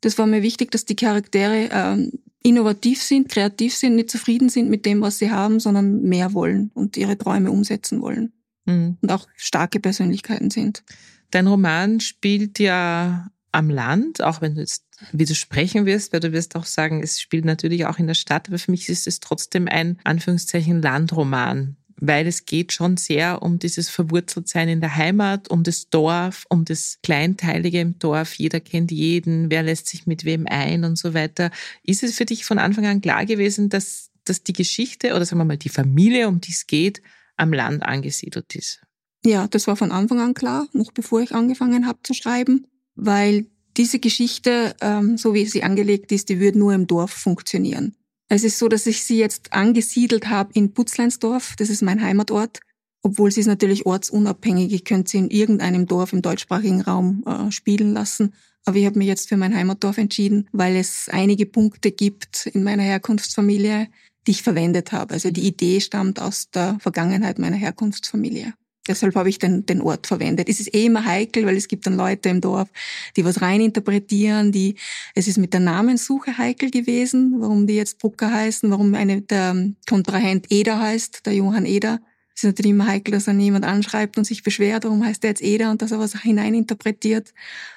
das 0.01 0.17
war 0.17 0.25
mir 0.25 0.41
wichtig, 0.43 0.71
dass 0.71 0.85
die 0.85 0.95
Charaktere 0.95 1.69
ähm, 1.71 2.11
innovativ 2.41 3.01
sind, 3.01 3.29
kreativ 3.29 3.75
sind, 3.75 3.95
nicht 3.95 4.09
zufrieden 4.09 4.49
sind 4.49 4.69
mit 4.69 4.85
dem, 4.85 5.01
was 5.01 5.19
sie 5.19 5.31
haben, 5.31 5.59
sondern 5.59 6.03
mehr 6.03 6.33
wollen 6.33 6.71
und 6.73 6.97
ihre 6.97 7.17
Träume 7.17 7.51
umsetzen 7.51 8.01
wollen. 8.01 8.33
Mhm. 8.65 8.97
Und 9.01 9.11
auch 9.11 9.27
starke 9.35 9.79
Persönlichkeiten 9.79 10.49
sind. 10.49 10.83
Dein 11.31 11.47
Roman 11.47 11.99
spielt 11.99 12.59
ja 12.59 13.29
am 13.51 13.69
Land, 13.69 14.21
auch 14.21 14.41
wenn 14.41 14.55
du 14.55 14.61
jetzt 14.61 14.85
widersprechen 15.11 15.85
wirst, 15.85 16.13
weil 16.13 16.19
du 16.19 16.31
wirst 16.31 16.55
auch 16.55 16.65
sagen, 16.65 17.01
es 17.01 17.19
spielt 17.19 17.45
natürlich 17.45 17.85
auch 17.85 17.99
in 17.99 18.07
der 18.07 18.13
Stadt, 18.13 18.47
aber 18.47 18.59
für 18.59 18.71
mich 18.71 18.89
ist 18.89 19.07
es 19.07 19.19
trotzdem 19.19 19.67
ein 19.67 19.97
Anführungszeichen 20.03 20.81
Landroman 20.81 21.77
weil 22.01 22.27
es 22.27 22.45
geht 22.45 22.71
schon 22.71 22.97
sehr 22.97 23.41
um 23.41 23.59
dieses 23.59 23.89
Verwurzeltsein 23.89 24.69
in 24.69 24.81
der 24.81 24.95
Heimat, 24.95 25.49
um 25.49 25.63
das 25.63 25.89
Dorf, 25.89 26.45
um 26.49 26.65
das 26.65 26.99
Kleinteilige 27.03 27.79
im 27.81 27.99
Dorf. 27.99 28.33
Jeder 28.35 28.59
kennt 28.59 28.91
jeden, 28.91 29.51
wer 29.51 29.63
lässt 29.63 29.87
sich 29.87 30.07
mit 30.07 30.23
wem 30.25 30.45
ein 30.47 30.83
und 30.85 30.97
so 30.97 31.13
weiter. 31.13 31.51
Ist 31.83 32.03
es 32.03 32.15
für 32.15 32.25
dich 32.25 32.45
von 32.45 32.57
Anfang 32.57 32.85
an 32.85 33.01
klar 33.01 33.25
gewesen, 33.25 33.69
dass, 33.69 34.11
dass 34.23 34.43
die 34.43 34.53
Geschichte 34.53 35.13
oder 35.13 35.25
sagen 35.25 35.39
wir 35.39 35.45
mal 35.45 35.57
die 35.57 35.69
Familie, 35.69 36.27
um 36.27 36.39
die 36.39 36.51
es 36.51 36.67
geht, 36.67 37.01
am 37.35 37.53
Land 37.53 37.83
angesiedelt 37.83 38.55
ist? 38.55 38.81
Ja, 39.25 39.47
das 39.47 39.67
war 39.67 39.75
von 39.75 39.91
Anfang 39.91 40.19
an 40.19 40.33
klar, 40.33 40.67
noch 40.71 40.91
bevor 40.93 41.21
ich 41.21 41.33
angefangen 41.33 41.85
habe 41.85 41.99
zu 42.03 42.13
schreiben, 42.13 42.67
weil 42.95 43.47
diese 43.75 43.99
Geschichte, 43.99 44.75
ähm, 44.81 45.17
so 45.17 45.33
wie 45.33 45.45
sie 45.45 45.63
angelegt 45.63 46.11
ist, 46.11 46.29
die 46.29 46.39
würde 46.39 46.59
nur 46.59 46.73
im 46.73 46.87
Dorf 46.87 47.11
funktionieren. 47.11 47.95
Es 48.31 48.43
ist 48.43 48.59
so, 48.59 48.67
dass 48.67 48.85
ich 48.85 49.03
sie 49.03 49.17
jetzt 49.17 49.53
angesiedelt 49.53 50.29
habe 50.29 50.51
in 50.53 50.73
Putzleinsdorf. 50.73 51.55
Das 51.57 51.69
ist 51.69 51.81
mein 51.81 52.01
Heimatort. 52.01 52.59
Obwohl 53.01 53.31
sie 53.31 53.39
ist 53.39 53.47
natürlich 53.47 53.85
ortsunabhängig. 53.85 54.71
Ich 54.71 54.85
könnte 54.85 55.09
sie 55.09 55.17
in 55.17 55.29
irgendeinem 55.31 55.87
Dorf 55.87 56.13
im 56.13 56.21
deutschsprachigen 56.21 56.81
Raum 56.81 57.23
äh, 57.25 57.51
spielen 57.51 57.93
lassen. 57.93 58.33
Aber 58.65 58.77
ich 58.77 58.85
habe 58.85 58.99
mich 58.99 59.07
jetzt 59.07 59.29
für 59.29 59.37
mein 59.37 59.55
Heimatdorf 59.55 59.97
entschieden, 59.97 60.47
weil 60.51 60.75
es 60.75 61.09
einige 61.09 61.47
Punkte 61.47 61.91
gibt 61.91 62.45
in 62.45 62.63
meiner 62.63 62.83
Herkunftsfamilie, 62.83 63.87
die 64.27 64.31
ich 64.31 64.43
verwendet 64.43 64.91
habe. 64.91 65.15
Also 65.15 65.31
die 65.31 65.47
Idee 65.47 65.79
stammt 65.79 66.21
aus 66.21 66.51
der 66.51 66.77
Vergangenheit 66.79 67.39
meiner 67.39 67.55
Herkunftsfamilie. 67.55 68.53
Deshalb 68.89 69.15
habe 69.15 69.29
ich 69.29 69.37
den, 69.37 69.67
den 69.67 69.81
Ort 69.81 70.07
verwendet. 70.07 70.49
Es 70.49 70.59
ist 70.59 70.73
eh 70.73 70.87
immer 70.87 71.05
heikel, 71.05 71.45
weil 71.45 71.55
es 71.55 71.67
gibt 71.67 71.85
dann 71.85 71.95
Leute 71.95 72.29
im 72.29 72.41
Dorf, 72.41 72.67
die 73.15 73.23
was 73.23 73.39
reininterpretieren, 73.39 74.51
die, 74.51 74.75
es 75.13 75.27
ist 75.27 75.37
mit 75.37 75.53
der 75.53 75.59
Namenssuche 75.59 76.39
heikel 76.39 76.71
gewesen, 76.71 77.35
warum 77.37 77.67
die 77.67 77.75
jetzt 77.75 77.99
Brucker 77.99 78.33
heißen, 78.33 78.69
warum 78.71 78.95
eine, 78.95 79.21
der 79.21 79.55
Kontrahent 79.87 80.47
Eder 80.49 80.79
heißt, 80.79 81.27
der 81.27 81.33
Johann 81.33 81.65
Eder. 81.65 81.99
Es 82.33 82.43
ist 82.43 82.47
natürlich 82.47 82.71
immer 82.71 82.87
heikel, 82.87 83.11
dass 83.11 83.25
dann 83.25 83.39
jemand 83.39 83.63
anschreibt 83.63 84.17
und 84.17 84.23
sich 84.23 84.41
beschwert, 84.41 84.85
warum 84.85 85.05
heißt 85.05 85.23
er 85.23 85.29
jetzt 85.29 85.43
Eder 85.43 85.69
und 85.69 85.83
dass 85.83 85.91
er 85.91 85.99
was 85.99 86.19
hineininterpretiert, 86.19 87.33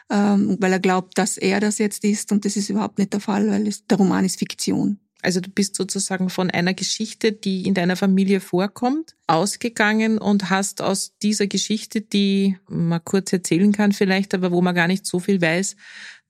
ähm, 0.09 0.57
weil 0.61 0.73
er 0.73 0.81
glaubt, 0.81 1.19
dass 1.19 1.37
er 1.37 1.61
das 1.61 1.76
jetzt 1.76 2.04
ist 2.04 2.33
und 2.33 2.47
das 2.47 2.57
ist 2.57 2.71
überhaupt 2.71 2.99
nicht 2.99 3.12
der 3.12 3.21
Fall, 3.21 3.50
weil 3.50 3.66
es, 3.66 3.87
der 3.87 3.99
Roman 3.99 4.25
ist 4.25 4.38
Fiktion. 4.38 4.99
Also 5.23 5.41
du 5.41 5.50
bist 5.50 5.76
sozusagen 5.76 6.31
von 6.31 6.50
einer 6.50 6.75
Geschichte, 6.75 7.31
die 7.31 7.64
in 7.64 7.75
deiner 7.75 7.95
Familie 7.95 8.41
vorkommt, 8.41 9.14
ausgegangen 9.29 10.19
und 10.19 10.50
hast 10.50 10.83
aus 10.83 11.12
dieser 11.23 11.47
Geschichte, 11.47 12.00
die 12.00 12.57
man 12.69 13.05
kurz 13.05 13.33
erzählen 13.33 13.73
kann 13.73 13.93
vielleicht, 13.93 14.35
aber 14.35 14.50
wo 14.50 14.61
man 14.61 14.75
gar 14.75 14.88
nicht 14.88 15.07
so 15.07 15.21
viel 15.21 15.41
weiß, 15.41 15.76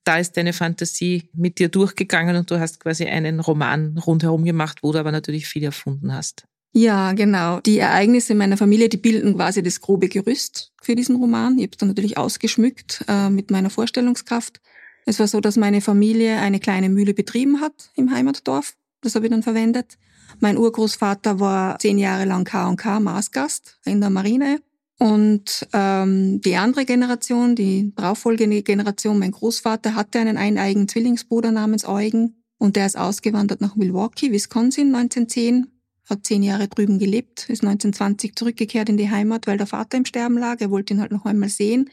da 0.05 0.19
ist 0.19 0.37
deine 0.37 0.53
Fantasie 0.53 1.31
mit 1.33 1.59
dir 1.59 1.69
durchgegangen 1.69 2.37
und 2.37 2.51
du 2.51 2.61
hast 2.61 2.81
quasi 2.81 3.07
einen 3.07 3.41
Roman 3.41 3.97
rundherum 3.99 4.45
gemacht, 4.45 4.79
wo 4.83 4.93
du 4.93 4.99
aber 4.99 5.13
natürlich 5.13 5.47
viel 5.47 5.65
erfunden 5.65 6.13
hast. 6.13 6.45
Ja, 6.75 7.13
genau. 7.13 7.61
Die 7.61 7.79
Ereignisse 7.79 8.35
meiner 8.35 8.57
Familie, 8.57 8.89
die 8.89 8.97
bilden 8.97 9.35
quasi 9.35 9.63
das 9.63 9.81
grobe 9.81 10.09
Gerüst 10.09 10.73
für 10.83 10.95
diesen 10.95 11.17
Roman. 11.17 11.59
Ich 11.59 11.65
habe 11.65 11.73
es 11.73 11.79
dann 11.79 11.89
natürlich 11.89 12.19
ausgeschmückt 12.19 13.05
äh, 13.09 13.29
mit 13.29 13.51
meiner 13.51 13.71
Vorstellungskraft. 13.71 14.61
Es 15.05 15.19
war 15.19 15.29
so, 15.29 15.41
dass 15.41 15.57
meine 15.57 15.81
Familie 15.81 16.39
eine 16.39 16.61
kleine 16.61 16.89
Mühle 16.89 17.13
betrieben 17.13 17.61
hat 17.61 17.91
im 17.95 18.11
Heimatdorf 18.11 18.75
das 19.03 19.15
habe 19.15 19.27
ich 19.27 19.31
dann 19.31 19.43
verwendet. 19.43 19.99
Mein 20.41 20.57
Urgroßvater 20.57 21.41
war 21.41 21.79
zehn 21.79 21.99
Jahre 21.99 22.25
lang 22.25 22.45
K&K 22.45 23.01
Maßgast 23.01 23.79
in 23.85 24.01
der 24.01 24.11
Marine. 24.11 24.61
Und 24.99 25.67
ähm, 25.73 26.41
die 26.41 26.57
andere 26.57 26.85
Generation, 26.85 27.57
die 27.57 27.93
darauffolgende 27.97 28.63
Generation, 28.63 29.19
mein 29.19 29.33
Großvater 29.33 29.95
hatte 29.95 30.21
einen 30.21 30.37
eineigen 30.37 30.89
Zwillingsbruder 30.89 31.51
namens 31.51 31.87
Eugen 31.87 32.43
und 32.59 32.77
der 32.77 32.87
ist 32.87 32.97
ausgewandert 32.97 33.61
nach 33.61 33.75
Milwaukee, 33.75 34.31
Wisconsin 34.31 34.95
1910, 34.95 35.67
hat 36.09 36.25
zehn 36.25 36.45
Jahre 36.45 36.69
drüben 36.69 37.01
gelebt, 37.01 37.49
ist 37.49 37.63
1920 37.65 38.37
zurückgekehrt 38.37 38.89
in 38.89 38.97
die 38.97 39.11
Heimat, 39.11 39.49
weil 39.49 39.59
der 39.59 39.67
Vater 39.67 39.97
im 39.97 40.05
Sterben 40.05 40.39
lag. 40.39 40.61
Er 40.61 40.71
wollte 40.71 40.95
ihn 40.95 41.01
halt 41.01 41.11
noch 41.11 41.25
einmal 41.25 41.49
sehen. 41.49 41.91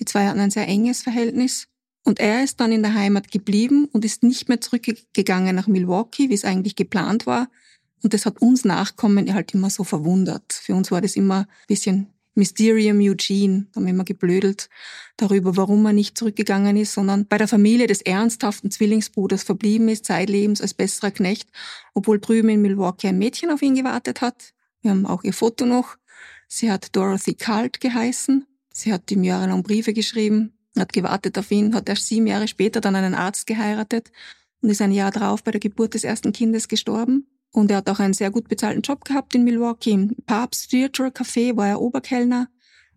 Die 0.00 0.04
zwei 0.06 0.26
hatten 0.26 0.40
ein 0.40 0.50
sehr 0.50 0.68
enges 0.68 1.02
Verhältnis. 1.02 1.68
Und 2.06 2.20
er 2.20 2.44
ist 2.44 2.60
dann 2.60 2.70
in 2.70 2.84
der 2.84 2.94
Heimat 2.94 3.32
geblieben 3.32 3.88
und 3.92 4.04
ist 4.04 4.22
nicht 4.22 4.48
mehr 4.48 4.60
zurückgegangen 4.60 5.56
nach 5.56 5.66
Milwaukee, 5.66 6.30
wie 6.30 6.34
es 6.34 6.44
eigentlich 6.44 6.76
geplant 6.76 7.26
war. 7.26 7.48
Und 8.00 8.14
das 8.14 8.26
hat 8.26 8.40
uns 8.40 8.64
Nachkommen 8.64 9.34
halt 9.34 9.52
immer 9.54 9.70
so 9.70 9.82
verwundert. 9.82 10.52
Für 10.52 10.76
uns 10.76 10.92
war 10.92 11.00
das 11.00 11.16
immer 11.16 11.40
ein 11.40 11.46
bisschen 11.66 12.06
Mysterium 12.36 13.00
Eugene. 13.00 13.66
Da 13.72 13.80
haben 13.80 13.86
wir 13.86 13.90
immer 13.92 14.04
geblödelt 14.04 14.68
darüber, 15.16 15.56
warum 15.56 15.84
er 15.84 15.92
nicht 15.92 16.16
zurückgegangen 16.16 16.76
ist, 16.76 16.94
sondern 16.94 17.26
bei 17.26 17.38
der 17.38 17.48
Familie 17.48 17.88
des 17.88 18.02
ernsthaften 18.02 18.70
Zwillingsbruders 18.70 19.42
verblieben 19.42 19.88
ist, 19.88 20.04
zeitlebens 20.04 20.60
als 20.60 20.74
besserer 20.74 21.10
Knecht, 21.10 21.48
obwohl 21.92 22.20
drüben 22.20 22.50
in 22.50 22.62
Milwaukee 22.62 23.08
ein 23.08 23.18
Mädchen 23.18 23.50
auf 23.50 23.62
ihn 23.62 23.74
gewartet 23.74 24.20
hat. 24.20 24.54
Wir 24.80 24.92
haben 24.92 25.06
auch 25.06 25.24
ihr 25.24 25.32
Foto 25.32 25.66
noch. 25.66 25.96
Sie 26.46 26.70
hat 26.70 26.94
Dorothy 26.94 27.34
Kalt 27.34 27.80
geheißen. 27.80 28.46
Sie 28.72 28.92
hat 28.92 29.10
ihm 29.10 29.24
jahrelang 29.24 29.64
Briefe 29.64 29.92
geschrieben 29.92 30.55
hat 30.80 30.92
gewartet 30.92 31.38
auf 31.38 31.50
ihn, 31.50 31.74
hat 31.74 31.88
erst 31.88 32.06
sieben 32.06 32.26
Jahre 32.26 32.48
später 32.48 32.80
dann 32.80 32.96
einen 32.96 33.14
Arzt 33.14 33.46
geheiratet 33.46 34.10
und 34.60 34.70
ist 34.70 34.82
ein 34.82 34.92
Jahr 34.92 35.10
darauf 35.10 35.42
bei 35.42 35.50
der 35.50 35.60
Geburt 35.60 35.94
des 35.94 36.04
ersten 36.04 36.32
Kindes 36.32 36.68
gestorben. 36.68 37.26
Und 37.52 37.70
er 37.70 37.78
hat 37.78 37.88
auch 37.88 38.00
einen 38.00 38.12
sehr 38.12 38.30
gut 38.30 38.48
bezahlten 38.48 38.82
Job 38.82 39.04
gehabt 39.04 39.34
in 39.34 39.44
Milwaukee. 39.44 39.92
Im 39.92 40.16
Papst 40.26 40.70
Theatre 40.70 41.08
Café 41.08 41.56
war 41.56 41.68
er 41.68 41.80
Oberkellner. 41.80 42.48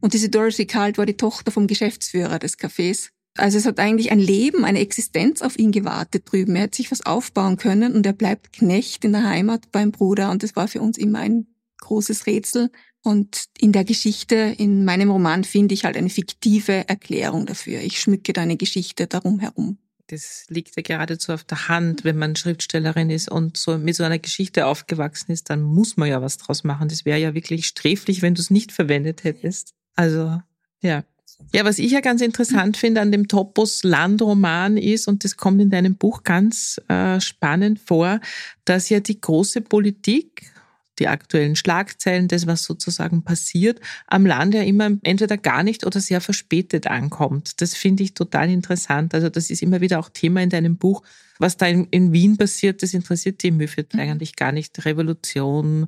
Und 0.01 0.13
diese 0.13 0.29
Dorothy 0.29 0.65
Kalt 0.65 0.97
war 0.97 1.05
die 1.05 1.17
Tochter 1.17 1.51
vom 1.51 1.67
Geschäftsführer 1.67 2.39
des 2.39 2.57
Cafés. 2.57 3.09
Also 3.37 3.57
es 3.57 3.65
hat 3.65 3.79
eigentlich 3.79 4.11
ein 4.11 4.19
Leben, 4.19 4.65
eine 4.65 4.79
Existenz 4.79 5.41
auf 5.41 5.57
ihn 5.57 5.71
gewartet 5.71 6.23
drüben. 6.29 6.55
Er 6.55 6.63
hat 6.63 6.75
sich 6.75 6.91
was 6.91 7.05
aufbauen 7.05 7.57
können 7.57 7.93
und 7.93 8.05
er 8.05 8.13
bleibt 8.13 8.53
Knecht 8.53 9.05
in 9.05 9.13
der 9.13 9.23
Heimat 9.23 9.71
beim 9.71 9.91
Bruder. 9.91 10.31
Und 10.31 10.43
das 10.43 10.55
war 10.55 10.67
für 10.67 10.81
uns 10.81 10.97
immer 10.97 11.19
ein 11.19 11.47
großes 11.79 12.25
Rätsel, 12.27 12.69
und 13.03 13.45
in 13.57 13.71
der 13.71 13.85
Geschichte, 13.85 14.35
in 14.57 14.83
meinem 14.85 15.09
Roman, 15.09 15.43
finde 15.43 15.73
ich 15.73 15.85
halt 15.85 15.95
eine 15.95 16.09
fiktive 16.09 16.87
Erklärung 16.87 17.45
dafür. 17.45 17.81
Ich 17.81 17.99
schmücke 17.99 18.33
da 18.33 18.41
eine 18.41 18.57
Geschichte 18.57 19.07
darum 19.07 19.39
herum. 19.39 19.77
Das 20.07 20.45
liegt 20.49 20.75
ja 20.75 20.81
geradezu 20.81 21.33
auf 21.33 21.43
der 21.43 21.69
Hand, 21.69 22.03
wenn 22.03 22.17
man 22.17 22.35
Schriftstellerin 22.35 23.11
ist 23.11 23.29
und 23.29 23.57
so 23.57 23.77
mit 23.77 23.95
so 23.95 24.03
einer 24.03 24.17
Geschichte 24.17 24.65
aufgewachsen 24.65 25.31
ist, 25.31 25.51
dann 25.51 25.61
muss 25.61 25.97
man 25.97 26.09
ja 26.09 26.21
was 26.21 26.37
draus 26.37 26.63
machen. 26.63 26.89
Das 26.89 27.05
wäre 27.05 27.19
ja 27.19 27.35
wirklich 27.35 27.67
sträflich, 27.67 28.23
wenn 28.23 28.33
du 28.33 28.41
es 28.41 28.49
nicht 28.49 28.71
verwendet 28.71 29.23
hättest. 29.23 29.75
Also, 29.95 30.41
ja. 30.81 31.03
Ja, 31.53 31.63
was 31.63 31.79
ich 31.79 31.91
ja 31.91 32.01
ganz 32.01 32.21
interessant 32.21 32.75
finde 32.75 33.01
an 33.01 33.11
dem 33.11 33.27
Topos 33.27 33.83
Landroman 33.83 34.77
ist, 34.77 35.07
und 35.07 35.23
das 35.23 35.37
kommt 35.37 35.61
in 35.61 35.69
deinem 35.69 35.95
Buch 35.95 36.23
ganz 36.23 36.81
äh, 36.89 37.21
spannend 37.21 37.79
vor, 37.79 38.19
dass 38.65 38.89
ja 38.89 38.99
die 38.99 39.21
große 39.21 39.61
Politik 39.61 40.51
die 40.99 41.07
aktuellen 41.07 41.55
Schlagzeilen, 41.55 42.27
das, 42.27 42.47
was 42.47 42.63
sozusagen 42.63 43.23
passiert, 43.23 43.79
am 44.07 44.25
Land 44.25 44.53
ja 44.53 44.61
immer 44.61 44.91
entweder 45.03 45.37
gar 45.37 45.63
nicht 45.63 45.85
oder 45.85 45.99
sehr 45.99 46.21
verspätet 46.21 46.87
ankommt. 46.87 47.61
Das 47.61 47.73
finde 47.73 48.03
ich 48.03 48.13
total 48.13 48.49
interessant. 48.49 49.13
Also 49.13 49.29
das 49.29 49.49
ist 49.49 49.61
immer 49.61 49.81
wieder 49.81 49.99
auch 49.99 50.09
Thema 50.09 50.41
in 50.41 50.49
deinem 50.49 50.77
Buch. 50.77 51.03
Was 51.39 51.55
da 51.55 51.67
in, 51.67 51.87
in 51.89 52.11
Wien 52.11 52.37
passiert, 52.37 52.83
das 52.83 52.93
interessiert 52.93 53.41
die 53.41 53.51
Müffet 53.51 53.93
mhm. 53.93 54.01
eigentlich 54.01 54.35
gar 54.35 54.51
nicht. 54.51 54.85
Revolution, 54.85 55.87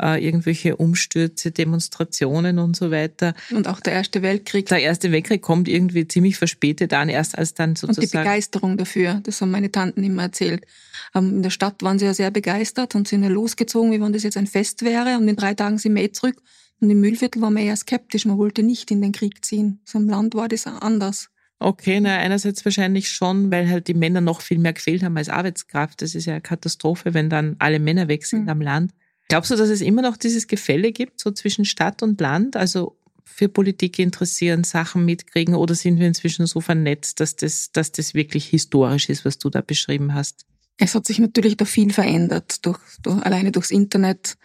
äh, 0.00 0.22
irgendwelche 0.24 0.76
Umstürze, 0.76 1.50
Demonstrationen 1.50 2.58
und 2.58 2.76
so 2.76 2.90
weiter. 2.90 3.34
Und 3.50 3.66
auch 3.66 3.80
der 3.80 3.94
Erste 3.94 4.20
Weltkrieg. 4.20 4.66
Der 4.66 4.82
Erste 4.82 5.10
Weltkrieg 5.10 5.40
kommt 5.40 5.68
irgendwie 5.68 6.06
ziemlich 6.06 6.36
verspätet 6.36 6.92
an, 6.92 7.08
erst 7.08 7.36
als 7.36 7.54
dann 7.54 7.76
sozusagen. 7.76 8.04
Und 8.04 8.12
die 8.12 8.16
Begeisterung 8.18 8.76
dafür, 8.76 9.20
das 9.22 9.40
haben 9.40 9.50
meine 9.50 9.72
Tanten 9.72 10.04
immer 10.04 10.24
erzählt. 10.24 10.66
Ähm, 11.14 11.36
in 11.36 11.42
der 11.42 11.50
Stadt 11.50 11.82
waren 11.82 11.98
sie 11.98 12.04
ja 12.04 12.12
sehr 12.12 12.30
begeistert 12.30 12.94
und 12.94 13.08
sind 13.08 13.22
ja 13.22 13.30
losgezogen, 13.30 13.92
wie 13.92 14.00
wenn 14.00 14.12
das 14.12 14.22
jetzt 14.22 14.36
ein 14.36 14.46
Fest 14.46 14.82
wäre. 14.82 15.16
Und 15.16 15.26
in 15.28 15.36
drei 15.36 15.54
Tagen 15.54 15.78
sind 15.78 15.94
wir 15.94 16.02
eh 16.02 16.12
zurück. 16.12 16.36
Und 16.80 16.90
im 16.90 17.00
Mühlviertel 17.00 17.42
war 17.42 17.50
man 17.50 17.62
eher 17.62 17.76
skeptisch, 17.76 18.24
man 18.24 18.38
wollte 18.38 18.62
nicht 18.62 18.90
in 18.90 19.02
den 19.02 19.12
Krieg 19.12 19.44
ziehen. 19.44 19.80
So 19.84 19.98
im 19.98 20.08
Land 20.08 20.34
war 20.34 20.48
das 20.48 20.66
anders. 20.66 21.30
Okay, 21.62 22.00
na 22.00 22.16
einerseits 22.16 22.64
wahrscheinlich 22.64 23.10
schon, 23.10 23.50
weil 23.50 23.68
halt 23.68 23.86
die 23.86 23.94
Männer 23.94 24.22
noch 24.22 24.40
viel 24.40 24.58
mehr 24.58 24.72
gefehlt 24.72 25.02
haben 25.02 25.16
als 25.18 25.28
Arbeitskraft. 25.28 26.00
Das 26.00 26.14
ist 26.14 26.24
ja 26.24 26.32
eine 26.32 26.40
Katastrophe, 26.40 27.12
wenn 27.12 27.28
dann 27.28 27.56
alle 27.58 27.78
Männer 27.78 28.08
weg 28.08 28.24
sind 28.24 28.44
mhm. 28.44 28.48
am 28.48 28.60
Land. 28.62 28.92
Glaubst 29.28 29.50
du, 29.50 29.56
dass 29.56 29.68
es 29.68 29.82
immer 29.82 30.00
noch 30.00 30.16
dieses 30.16 30.48
Gefälle 30.48 30.90
gibt, 30.90 31.20
so 31.20 31.30
zwischen 31.30 31.66
Stadt 31.66 32.02
und 32.02 32.18
Land? 32.18 32.56
Also 32.56 32.96
für 33.24 33.50
Politik 33.50 33.98
interessieren, 33.98 34.64
Sachen 34.64 35.04
mitkriegen 35.04 35.54
oder 35.54 35.74
sind 35.74 36.00
wir 36.00 36.06
inzwischen 36.06 36.46
so 36.46 36.62
vernetzt, 36.62 37.20
dass 37.20 37.36
das, 37.36 37.70
dass 37.72 37.92
das 37.92 38.14
wirklich 38.14 38.46
historisch 38.46 39.10
ist, 39.10 39.26
was 39.26 39.36
du 39.38 39.50
da 39.50 39.60
beschrieben 39.60 40.14
hast? 40.14 40.46
Es 40.78 40.94
hat 40.94 41.06
sich 41.06 41.18
natürlich 41.18 41.58
da 41.58 41.66
viel 41.66 41.92
verändert, 41.92 42.64
durch, 42.64 42.80
durch, 43.02 43.22
alleine 43.22 43.52
durchs 43.52 43.70
Internet 43.70 44.38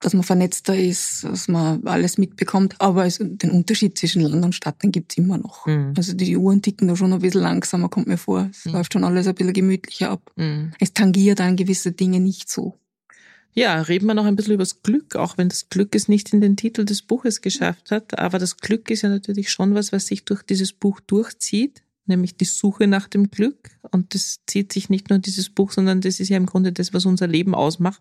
dass 0.00 0.14
man 0.14 0.22
vernetzter 0.22 0.76
ist, 0.76 1.24
dass 1.24 1.48
man 1.48 1.84
alles 1.86 2.18
mitbekommt. 2.18 2.76
Aber 2.80 3.04
es, 3.04 3.18
den 3.20 3.50
Unterschied 3.50 3.98
zwischen 3.98 4.22
Land 4.22 4.44
und 4.44 4.54
Stadt, 4.54 4.82
den 4.82 4.92
gibt's 4.92 5.16
immer 5.16 5.38
noch. 5.38 5.66
Mhm. 5.66 5.94
Also 5.96 6.12
die 6.12 6.36
Uhren 6.36 6.62
ticken 6.62 6.88
da 6.88 6.96
schon 6.96 7.12
ein 7.12 7.18
bisschen 7.18 7.42
langsamer, 7.42 7.88
kommt 7.88 8.06
mir 8.06 8.18
vor. 8.18 8.48
Es 8.50 8.64
mhm. 8.64 8.72
läuft 8.72 8.92
schon 8.92 9.04
alles 9.04 9.26
ein 9.26 9.34
bisschen 9.34 9.52
gemütlicher 9.52 10.10
ab. 10.10 10.30
Mhm. 10.36 10.72
Es 10.78 10.92
tangiert 10.92 11.40
dann 11.40 11.56
gewisse 11.56 11.92
Dinge 11.92 12.20
nicht 12.20 12.48
so. 12.48 12.74
Ja, 13.54 13.80
reden 13.82 14.06
wir 14.06 14.14
noch 14.14 14.24
ein 14.24 14.36
bisschen 14.36 14.54
über 14.54 14.62
das 14.62 14.82
Glück, 14.82 15.16
auch 15.16 15.36
wenn 15.36 15.48
das 15.48 15.68
Glück 15.68 15.94
es 15.96 16.06
nicht 16.06 16.32
in 16.32 16.40
den 16.40 16.56
Titel 16.56 16.84
des 16.84 17.02
Buches 17.02 17.40
geschafft 17.40 17.90
hat. 17.90 18.16
Aber 18.16 18.38
das 18.38 18.58
Glück 18.58 18.90
ist 18.90 19.02
ja 19.02 19.08
natürlich 19.08 19.50
schon 19.50 19.74
was, 19.74 19.90
was 19.90 20.06
sich 20.06 20.24
durch 20.24 20.42
dieses 20.44 20.72
Buch 20.72 21.00
durchzieht, 21.00 21.82
nämlich 22.06 22.36
die 22.36 22.44
Suche 22.44 22.86
nach 22.86 23.08
dem 23.08 23.32
Glück. 23.32 23.70
Und 23.90 24.14
das 24.14 24.40
zieht 24.46 24.72
sich 24.72 24.90
nicht 24.90 25.10
nur 25.10 25.18
dieses 25.18 25.50
Buch, 25.50 25.72
sondern 25.72 26.02
das 26.02 26.20
ist 26.20 26.28
ja 26.28 26.36
im 26.36 26.46
Grunde 26.46 26.72
das, 26.72 26.92
was 26.94 27.04
unser 27.04 27.26
Leben 27.26 27.54
ausmacht 27.54 28.00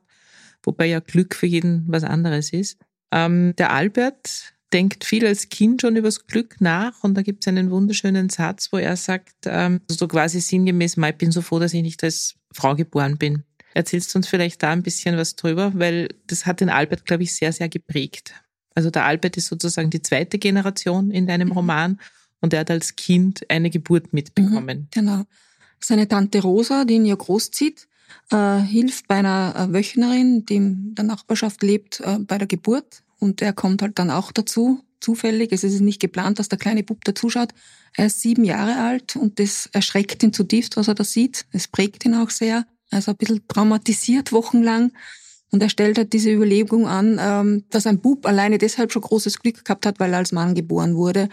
wobei 0.67 0.85
ja 0.85 0.99
Glück 0.99 1.33
für 1.33 1.47
jeden 1.47 1.85
was 1.87 2.03
anderes 2.03 2.51
ist. 2.51 2.77
Ähm, 3.11 3.55
der 3.57 3.71
Albert 3.71 4.53
denkt 4.73 5.05
viel 5.05 5.25
als 5.25 5.47
Kind 5.47 5.81
schon 5.81 5.95
übers 5.95 6.27
Glück 6.27 6.59
nach 6.59 7.03
und 7.03 7.15
da 7.15 7.21
gibt 7.21 7.43
es 7.43 7.47
einen 7.47 7.71
wunderschönen 7.71 8.27
Satz, 8.27 8.67
wo 8.73 8.77
er 8.77 8.97
sagt, 8.97 9.33
ähm, 9.45 9.79
so 9.87 10.09
quasi 10.09 10.41
sinngemäß, 10.41 10.97
ich 10.97 11.15
bin 11.15 11.31
so 11.31 11.41
froh, 11.41 11.57
dass 11.57 11.73
ich 11.73 11.81
nicht 11.81 12.03
als 12.03 12.35
Frau 12.51 12.75
geboren 12.75 13.17
bin. 13.17 13.43
Erzählst 13.73 14.13
du 14.13 14.19
uns 14.19 14.27
vielleicht 14.27 14.61
da 14.61 14.71
ein 14.71 14.83
bisschen 14.83 15.15
was 15.15 15.37
drüber, 15.37 15.71
weil 15.73 16.09
das 16.27 16.45
hat 16.45 16.59
den 16.59 16.69
Albert, 16.69 17.05
glaube 17.05 17.23
ich, 17.23 17.33
sehr, 17.33 17.53
sehr 17.53 17.69
geprägt. 17.69 18.33
Also 18.75 18.89
der 18.89 19.05
Albert 19.05 19.37
ist 19.37 19.47
sozusagen 19.47 19.89
die 19.89 20.01
zweite 20.01 20.37
Generation 20.37 21.11
in 21.11 21.27
deinem 21.27 21.47
mhm. 21.47 21.53
Roman 21.53 22.01
und 22.41 22.53
er 22.53 22.59
hat 22.59 22.71
als 22.71 22.97
Kind 22.97 23.49
eine 23.49 23.69
Geburt 23.69 24.11
mitbekommen. 24.11 24.79
Mhm, 24.79 24.87
genau. 24.91 25.23
Seine 25.79 26.09
Tante 26.09 26.41
Rosa, 26.41 26.83
die 26.83 26.95
ihn 26.95 27.05
ja 27.05 27.15
großzieht, 27.15 27.87
äh, 28.31 28.59
hilft 28.59 29.07
bei 29.07 29.15
einer 29.15 29.53
äh, 29.55 29.73
Wöchnerin, 29.73 30.45
die 30.45 30.55
in 30.55 30.95
der 30.95 31.05
Nachbarschaft 31.05 31.63
lebt, 31.63 32.01
äh, 32.01 32.19
bei 32.19 32.37
der 32.37 32.47
Geburt. 32.47 33.03
Und 33.19 33.41
er 33.41 33.53
kommt 33.53 33.81
halt 33.81 33.97
dann 33.99 34.11
auch 34.11 34.31
dazu, 34.31 34.83
zufällig. 34.99 35.51
Es 35.51 35.63
ist 35.63 35.79
nicht 35.81 35.99
geplant, 35.99 36.39
dass 36.39 36.49
der 36.49 36.59
kleine 36.59 36.83
Bub 36.83 37.03
dazuschaut. 37.03 37.53
Er 37.95 38.07
ist 38.07 38.21
sieben 38.21 38.43
Jahre 38.43 38.77
alt 38.77 39.15
und 39.15 39.39
das 39.39 39.69
erschreckt 39.73 40.23
ihn 40.23 40.33
zutiefst, 40.33 40.77
was 40.77 40.87
er 40.87 40.95
da 40.95 41.03
sieht. 41.03 41.45
Es 41.51 41.67
prägt 41.67 42.05
ihn 42.05 42.15
auch 42.15 42.29
sehr. 42.29 42.65
Er 42.89 42.99
ist 42.99 43.09
ein 43.09 43.17
bisschen 43.17 43.47
traumatisiert 43.47 44.31
wochenlang. 44.31 44.91
Und 45.51 45.63
er 45.63 45.69
stellt 45.69 45.97
halt 45.97 46.11
diese 46.13 46.31
Überlegung 46.31 46.87
an, 46.87 47.19
ähm, 47.21 47.63
dass 47.69 47.87
ein 47.87 47.99
Bub 47.99 48.25
alleine 48.25 48.57
deshalb 48.57 48.91
schon 48.91 49.01
großes 49.01 49.39
Glück 49.39 49.63
gehabt 49.63 49.85
hat, 49.85 49.99
weil 49.99 50.11
er 50.11 50.19
als 50.19 50.33
Mann 50.33 50.55
geboren 50.55 50.95
wurde. 50.95 51.29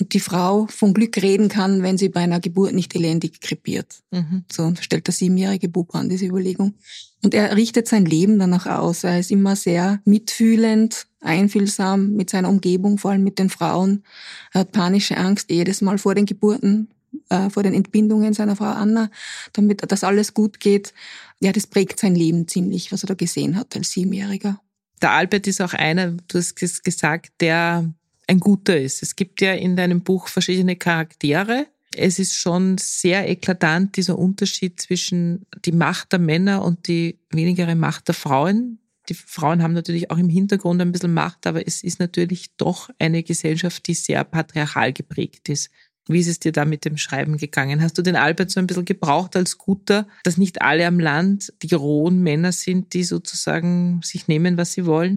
Und 0.00 0.14
die 0.14 0.20
Frau 0.20 0.66
von 0.70 0.94
Glück 0.94 1.18
reden 1.18 1.48
kann, 1.48 1.82
wenn 1.82 1.98
sie 1.98 2.08
bei 2.08 2.20
einer 2.20 2.40
Geburt 2.40 2.72
nicht 2.72 2.94
elendig 2.94 3.40
krepiert. 3.40 4.00
Mhm. 4.10 4.44
So 4.50 4.72
stellt 4.80 5.06
der 5.06 5.14
siebenjährige 5.14 5.68
Bub 5.68 5.94
an, 5.94 6.08
diese 6.08 6.24
Überlegung. 6.24 6.74
Und 7.22 7.34
er 7.34 7.54
richtet 7.54 7.86
sein 7.86 8.06
Leben 8.06 8.38
danach 8.38 8.66
aus. 8.66 9.04
Er 9.04 9.20
ist 9.20 9.30
immer 9.30 9.56
sehr 9.56 10.00
mitfühlend, 10.06 11.06
einfühlsam 11.20 12.12
mit 12.12 12.30
seiner 12.30 12.48
Umgebung, 12.48 12.96
vor 12.96 13.10
allem 13.10 13.22
mit 13.22 13.38
den 13.38 13.50
Frauen. 13.50 14.04
Er 14.52 14.60
hat 14.62 14.72
panische 14.72 15.18
Angst 15.18 15.50
jedes 15.50 15.82
Mal 15.82 15.98
vor 15.98 16.14
den 16.14 16.24
Geburten, 16.24 16.88
äh, 17.28 17.50
vor 17.50 17.62
den 17.62 17.74
Entbindungen 17.74 18.32
seiner 18.32 18.56
Frau 18.56 18.64
Anna, 18.64 19.10
damit 19.52 19.82
das 19.86 20.02
alles 20.02 20.32
gut 20.32 20.60
geht. 20.60 20.94
Ja, 21.40 21.52
das 21.52 21.66
prägt 21.66 22.00
sein 22.00 22.14
Leben 22.14 22.48
ziemlich, 22.48 22.90
was 22.90 23.04
er 23.04 23.08
da 23.08 23.14
gesehen 23.14 23.56
hat 23.56 23.76
als 23.76 23.90
Siebenjähriger. 23.90 24.60
Der 25.02 25.12
Albert 25.12 25.46
ist 25.46 25.60
auch 25.60 25.72
einer, 25.74 26.12
du 26.12 26.38
hast 26.38 26.56
gesagt, 26.56 27.32
der 27.40 27.92
ein 28.30 28.38
guter 28.38 28.78
ist. 28.78 29.02
Es 29.02 29.16
gibt 29.16 29.40
ja 29.40 29.52
in 29.54 29.74
deinem 29.74 30.02
Buch 30.02 30.28
verschiedene 30.28 30.76
Charaktere. 30.76 31.66
Es 31.96 32.20
ist 32.20 32.36
schon 32.36 32.78
sehr 32.78 33.28
eklatant, 33.28 33.96
dieser 33.96 34.16
Unterschied 34.16 34.80
zwischen 34.80 35.46
die 35.64 35.72
Macht 35.72 36.12
der 36.12 36.20
Männer 36.20 36.64
und 36.64 36.86
die 36.86 37.18
wenigere 37.30 37.74
Macht 37.74 38.06
der 38.06 38.14
Frauen. 38.14 38.78
Die 39.08 39.14
Frauen 39.14 39.64
haben 39.64 39.72
natürlich 39.72 40.12
auch 40.12 40.18
im 40.18 40.28
Hintergrund 40.28 40.80
ein 40.80 40.92
bisschen 40.92 41.12
Macht, 41.12 41.44
aber 41.48 41.66
es 41.66 41.82
ist 41.82 41.98
natürlich 41.98 42.54
doch 42.56 42.90
eine 43.00 43.24
Gesellschaft, 43.24 43.88
die 43.88 43.94
sehr 43.94 44.22
patriarchal 44.22 44.92
geprägt 44.92 45.48
ist. 45.48 45.70
Wie 46.06 46.20
ist 46.20 46.28
es 46.28 46.38
dir 46.38 46.52
da 46.52 46.64
mit 46.64 46.84
dem 46.84 46.96
Schreiben 46.96 47.36
gegangen? 47.36 47.82
Hast 47.82 47.98
du 47.98 48.02
den 48.02 48.14
Albert 48.14 48.52
so 48.52 48.60
ein 48.60 48.68
bisschen 48.68 48.84
gebraucht 48.84 49.34
als 49.34 49.58
Guter, 49.58 50.06
dass 50.22 50.36
nicht 50.36 50.62
alle 50.62 50.86
am 50.86 51.00
Land 51.00 51.52
die 51.62 51.74
rohen 51.74 52.22
Männer 52.22 52.52
sind, 52.52 52.94
die 52.94 53.02
sozusagen 53.02 54.00
sich 54.04 54.28
nehmen, 54.28 54.56
was 54.56 54.72
sie 54.72 54.86
wollen? 54.86 55.16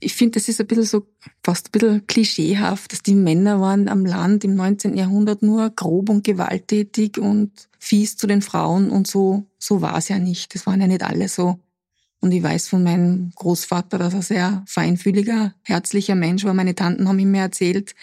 Ich 0.00 0.14
finde, 0.14 0.38
das 0.38 0.48
ist 0.48 0.60
ein 0.60 0.66
bisschen 0.66 0.84
so, 0.84 1.06
fast 1.42 1.68
ein 1.68 1.72
bisschen 1.72 2.06
klischeehaft, 2.06 2.92
dass 2.92 3.02
die 3.02 3.14
Männer 3.14 3.60
waren 3.60 3.88
am 3.88 4.06
Land 4.06 4.44
im 4.44 4.54
19. 4.54 4.96
Jahrhundert 4.96 5.42
nur 5.42 5.70
grob 5.70 6.08
und 6.08 6.22
gewalttätig 6.22 7.18
und 7.18 7.50
fies 7.78 8.16
zu 8.16 8.26
den 8.26 8.42
Frauen 8.42 8.90
und 8.90 9.08
so, 9.08 9.46
so 9.58 9.82
war 9.82 9.96
es 9.98 10.08
ja 10.08 10.18
nicht. 10.18 10.54
Das 10.54 10.66
waren 10.66 10.80
ja 10.80 10.86
nicht 10.86 11.02
alle 11.02 11.28
so. 11.28 11.58
Und 12.20 12.32
ich 12.32 12.42
weiß 12.42 12.68
von 12.68 12.82
meinem 12.82 13.32
Großvater, 13.34 13.98
dass 13.98 14.14
er 14.14 14.22
sehr 14.22 14.64
feinfühliger, 14.66 15.54
herzlicher 15.62 16.14
Mensch 16.14 16.44
war. 16.44 16.54
Meine 16.54 16.74
Tanten 16.74 17.08
haben 17.08 17.18
ihm 17.18 17.30
mir 17.30 17.42
erzählt, 17.42 17.94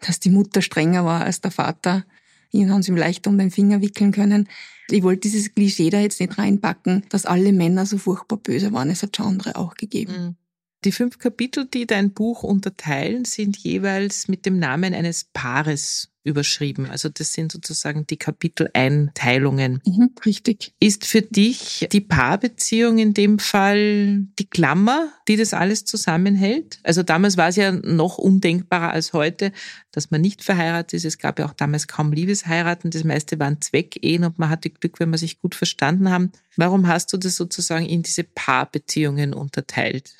dass 0.00 0.20
die 0.20 0.30
Mutter 0.30 0.62
strenger 0.62 1.04
war 1.04 1.22
als 1.22 1.40
der 1.40 1.50
Vater. 1.50 2.04
Ihn 2.50 2.70
haben 2.70 2.82
sie 2.82 2.92
ihm 2.92 2.96
leicht 2.96 3.26
um 3.26 3.38
den 3.38 3.50
Finger 3.50 3.80
wickeln 3.80 4.12
können. 4.12 4.48
Ich 4.90 5.02
wollte 5.02 5.20
dieses 5.20 5.54
Klischee 5.54 5.90
da 5.90 5.98
jetzt 5.98 6.20
nicht 6.20 6.36
reinpacken, 6.36 7.04
dass 7.08 7.24
alle 7.24 7.52
Männer 7.52 7.86
so 7.86 7.96
furchtbar 7.96 8.36
böse 8.36 8.72
waren. 8.72 8.90
Es 8.90 9.02
hat 9.02 9.16
schon 9.16 9.40
auch 9.54 9.74
gegeben. 9.74 10.12
Mhm. 10.12 10.36
Die 10.84 10.92
fünf 10.92 11.18
Kapitel, 11.18 11.64
die 11.64 11.86
dein 11.86 12.12
Buch 12.12 12.42
unterteilen, 12.42 13.24
sind 13.24 13.56
jeweils 13.56 14.28
mit 14.28 14.44
dem 14.44 14.58
Namen 14.58 14.92
eines 14.92 15.24
Paares 15.24 16.10
überschrieben. 16.24 16.90
Also 16.90 17.08
das 17.08 17.32
sind 17.32 17.52
sozusagen 17.52 18.06
die 18.06 18.16
Kapiteleinteilungen. 18.16 19.80
Mhm, 19.86 20.10
richtig. 20.24 20.74
Ist 20.80 21.06
für 21.06 21.22
dich 21.22 21.86
die 21.90 22.00
Paarbeziehung 22.00 22.98
in 22.98 23.14
dem 23.14 23.38
Fall 23.38 24.26
die 24.38 24.48
Klammer, 24.48 25.10
die 25.28 25.36
das 25.36 25.54
alles 25.54 25.84
zusammenhält? 25.84 26.80
Also 26.82 27.02
damals 27.02 27.36
war 27.36 27.48
es 27.48 27.56
ja 27.56 27.72
noch 27.72 28.18
undenkbarer 28.18 28.90
als 28.90 29.12
heute, 29.12 29.52
dass 29.90 30.10
man 30.10 30.20
nicht 30.20 30.42
verheiratet 30.42 30.94
ist. 30.94 31.04
Es 31.04 31.18
gab 31.18 31.38
ja 31.38 31.46
auch 31.46 31.54
damals 31.54 31.86
kaum 31.86 32.12
Liebesheiraten. 32.12 32.90
Das 32.90 33.04
meiste 33.04 33.38
waren 33.38 33.60
Zweckehen 33.60 34.24
und 34.24 34.38
man 34.38 34.48
hatte 34.48 34.70
Glück, 34.70 35.00
wenn 35.00 35.10
man 35.10 35.18
sich 35.18 35.40
gut 35.40 35.54
verstanden 35.54 36.10
haben. 36.10 36.32
Warum 36.56 36.88
hast 36.88 37.12
du 37.12 37.16
das 37.16 37.36
sozusagen 37.36 37.86
in 37.86 38.02
diese 38.02 38.24
Paarbeziehungen 38.24 39.34
unterteilt? 39.34 40.14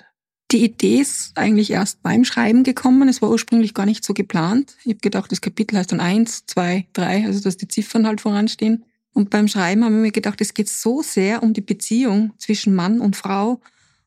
Die 0.50 0.64
Idee 0.64 1.00
ist 1.00 1.32
eigentlich 1.36 1.70
erst 1.70 2.02
beim 2.02 2.24
Schreiben 2.24 2.62
gekommen. 2.62 3.08
Es 3.08 3.22
war 3.22 3.30
ursprünglich 3.30 3.74
gar 3.74 3.86
nicht 3.86 4.04
so 4.04 4.14
geplant. 4.14 4.76
Ich 4.84 4.90
habe 4.90 5.00
gedacht, 5.00 5.32
das 5.32 5.40
Kapitel 5.40 5.78
heißt 5.78 5.90
dann 5.90 6.00
eins, 6.00 6.46
zwei, 6.46 6.86
drei, 6.92 7.24
also 7.24 7.40
dass 7.40 7.56
die 7.56 7.68
Ziffern 7.68 8.06
halt 8.06 8.20
voranstehen. 8.20 8.84
Und 9.12 9.30
beim 9.30 9.48
Schreiben 9.48 9.84
habe 9.84 9.94
ich 9.94 10.00
mir 10.00 10.12
gedacht, 10.12 10.40
es 10.40 10.54
geht 10.54 10.68
so 10.68 11.02
sehr 11.02 11.42
um 11.42 11.54
die 11.54 11.60
Beziehung 11.60 12.32
zwischen 12.36 12.74
Mann 12.74 13.00
und 13.00 13.16
Frau, 13.16 13.60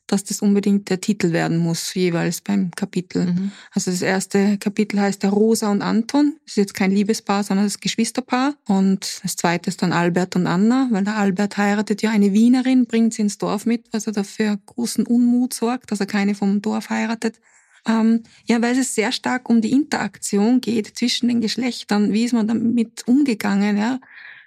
dass 0.08 0.24
das 0.24 0.42
unbedingt 0.42 0.90
der 0.90 1.02
Titel 1.02 1.34
werden 1.34 1.58
muss, 1.58 1.94
jeweils 1.94 2.42
beim 2.42 2.72
Kapitel. 2.72 3.26
Mhm. 3.26 3.52
Also 3.72 3.92
das 3.92 4.02
erste 4.02 4.58
Kapitel 4.58 5.00
heißt 5.00 5.22
der 5.22 5.32
Rosa 5.32 5.70
und 5.70 5.82
Anton. 5.82 6.36
Das 6.46 6.54
ist 6.54 6.58
jetzt 6.58 6.74
kein 6.74 6.92
Liebespaar, 6.92 7.44
sondern 7.44 7.66
das 7.66 7.80
Geschwisterpaar. 7.80 8.56
Und 8.68 9.20
das 9.24 9.36
zweite 9.36 9.70
ist 9.70 9.82
dann 9.82 9.92
Albert 9.92 10.36
und 10.36 10.48
Anna, 10.48 10.88
weil 10.92 11.04
der 11.04 11.18
Albert 11.18 11.58
heiratet 11.58 12.02
ja 12.02 12.10
eine 12.10 12.34
Wienerin, 12.34 12.86
bringt 12.86 13.14
sie 13.14 13.24
ins 13.24 13.38
Dorf 13.38 13.66
mit, 13.66 13.86
was 13.92 14.08
er 14.08 14.14
dafür 14.14 14.58
großen 14.66 15.06
Unmut 15.06 15.54
sorgt, 15.54 15.92
dass 15.92 16.00
er 16.00 16.06
keine 16.08 16.36
vom 16.36 16.62
Dorf 16.62 16.90
heiratet. 16.90 17.40
Ähm, 17.88 18.24
ja, 18.46 18.62
weil 18.62 18.78
es 18.78 18.96
sehr 18.96 19.12
stark 19.12 19.50
um 19.50 19.62
die 19.62 19.72
Interaktion 19.72 20.62
geht 20.62 20.98
zwischen 20.98 21.28
den 21.28 21.42
Geschlechtern. 21.42 22.12
Wie 22.14 22.26
ist 22.26 22.34
man 22.34 22.48
damit 22.48 23.08
umgegangen? 23.08 23.78
Ja? 23.78 24.00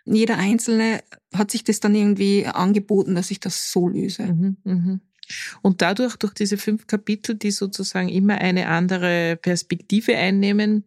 Jeder 0.05 0.39
Einzelne 0.39 1.03
hat 1.35 1.51
sich 1.51 1.65
das 1.65 1.81
dann 1.81 1.95
irgendwie 1.95 2.47
angeboten, 2.47 3.15
dass 3.15 3.31
ich 3.31 3.41
das 3.41 3.73
so 3.73 3.89
löse. 3.89 4.25
Mhm, 4.25 4.57
mh. 4.65 5.01
Und 5.63 5.83
dadurch, 5.83 6.17
durch 6.17 6.35
diese 6.35 6.59
fünf 6.59 6.87
Kapitel, 6.87 7.35
die 7.35 7.51
sozusagen 7.51 8.09
immer 8.09 8.39
eine 8.39 8.69
andere 8.69 9.37
Perspektive 9.37 10.17
einnehmen, 10.17 10.85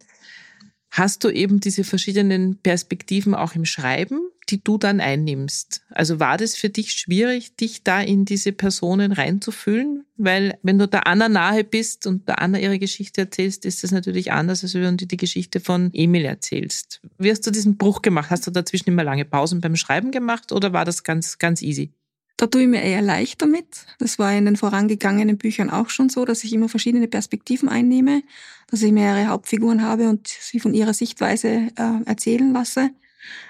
hast 0.90 1.24
du 1.24 1.30
eben 1.30 1.58
diese 1.58 1.82
verschiedenen 1.82 2.58
Perspektiven 2.58 3.34
auch 3.34 3.54
im 3.54 3.64
Schreiben, 3.64 4.20
die 4.48 4.62
du 4.62 4.78
dann 4.78 5.00
einnimmst. 5.00 5.82
Also 5.90 6.20
war 6.20 6.36
das 6.36 6.54
für 6.54 6.68
dich 6.68 6.92
schwierig, 6.92 7.56
dich 7.56 7.82
da 7.82 8.00
in 8.00 8.24
diese 8.24 8.52
Personen 8.52 9.10
reinzufühlen? 9.10 10.04
Weil 10.16 10.58
wenn 10.62 10.78
du 10.78 10.86
der 10.86 11.06
Anna 11.06 11.28
nahe 11.28 11.64
bist 11.64 12.06
und 12.06 12.28
der 12.28 12.40
Anna 12.40 12.60
ihre 12.60 12.78
Geschichte 12.78 13.22
erzählst, 13.22 13.64
ist 13.64 13.82
das 13.82 13.90
natürlich 13.90 14.32
anders, 14.32 14.62
als 14.62 14.74
wenn 14.74 14.96
du 14.96 15.06
die 15.06 15.16
Geschichte 15.16 15.58
von 15.60 15.90
Emil 15.92 16.24
erzählst. 16.24 17.00
Wie 17.18 17.30
hast 17.30 17.46
du 17.46 17.50
diesen 17.50 17.76
Bruch 17.76 18.02
gemacht? 18.02 18.30
Hast 18.30 18.46
du 18.46 18.50
dazwischen 18.50 18.90
immer 18.90 19.04
lange 19.04 19.24
Pausen 19.24 19.60
beim 19.60 19.76
Schreiben 19.76 20.12
gemacht 20.12 20.52
oder 20.52 20.72
war 20.72 20.84
das 20.84 21.02
ganz, 21.02 21.38
ganz 21.38 21.62
easy? 21.62 21.92
Da 22.36 22.48
tue 22.48 22.62
ich 22.62 22.68
mir 22.68 22.82
eher 22.82 23.02
leicht 23.02 23.40
damit. 23.42 23.86
Das 23.98 24.18
war 24.18 24.32
in 24.36 24.44
den 24.44 24.56
vorangegangenen 24.56 25.38
Büchern 25.38 25.70
auch 25.70 25.88
schon 25.88 26.08
so, 26.08 26.24
dass 26.24 26.42
ich 26.42 26.52
immer 26.52 26.68
verschiedene 26.68 27.06
Perspektiven 27.06 27.68
einnehme, 27.68 28.22
dass 28.68 28.82
ich 28.82 28.92
mehrere 28.92 29.28
Hauptfiguren 29.28 29.82
habe 29.82 30.08
und 30.08 30.26
sie 30.26 30.58
von 30.58 30.74
ihrer 30.74 30.94
Sichtweise 30.94 31.68
äh, 31.76 32.02
erzählen 32.06 32.52
lasse. 32.52 32.90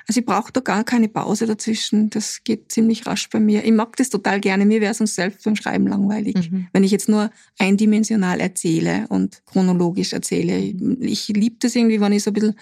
Also 0.07 0.21
ich 0.21 0.27
brauche 0.27 0.53
da 0.53 0.61
gar 0.61 0.85
keine 0.85 1.09
Pause 1.09 1.47
dazwischen. 1.47 2.11
Das 2.11 2.45
geht 2.45 2.71
ziemlich 2.71 3.07
rasch 3.07 3.31
bei 3.31 3.41
mir. 3.41 3.65
Ich 3.65 3.73
mag 3.73 3.97
das 3.97 4.11
total 4.11 4.41
gerne. 4.41 4.67
Mir 4.67 4.81
wäre 4.81 4.93
es 4.93 5.01
uns 5.01 5.15
selbst 5.15 5.45
beim 5.45 5.57
Schreiben 5.57 5.87
langweilig, 5.87 6.51
mhm. 6.51 6.69
wenn 6.73 6.85
ich 6.85 6.91
jetzt 6.91 7.09
nur 7.09 7.31
eindimensional 7.59 8.41
erzähle 8.41 9.07
und 9.09 9.43
chronologisch 9.47 10.13
erzähle. 10.13 10.59
Ich 11.01 11.29
liebe 11.29 11.57
das 11.61 11.75
irgendwie, 11.75 12.01
wenn 12.01 12.13
ich 12.13 12.23
so 12.23 12.31
ein 12.31 12.35
bisschen 12.35 12.55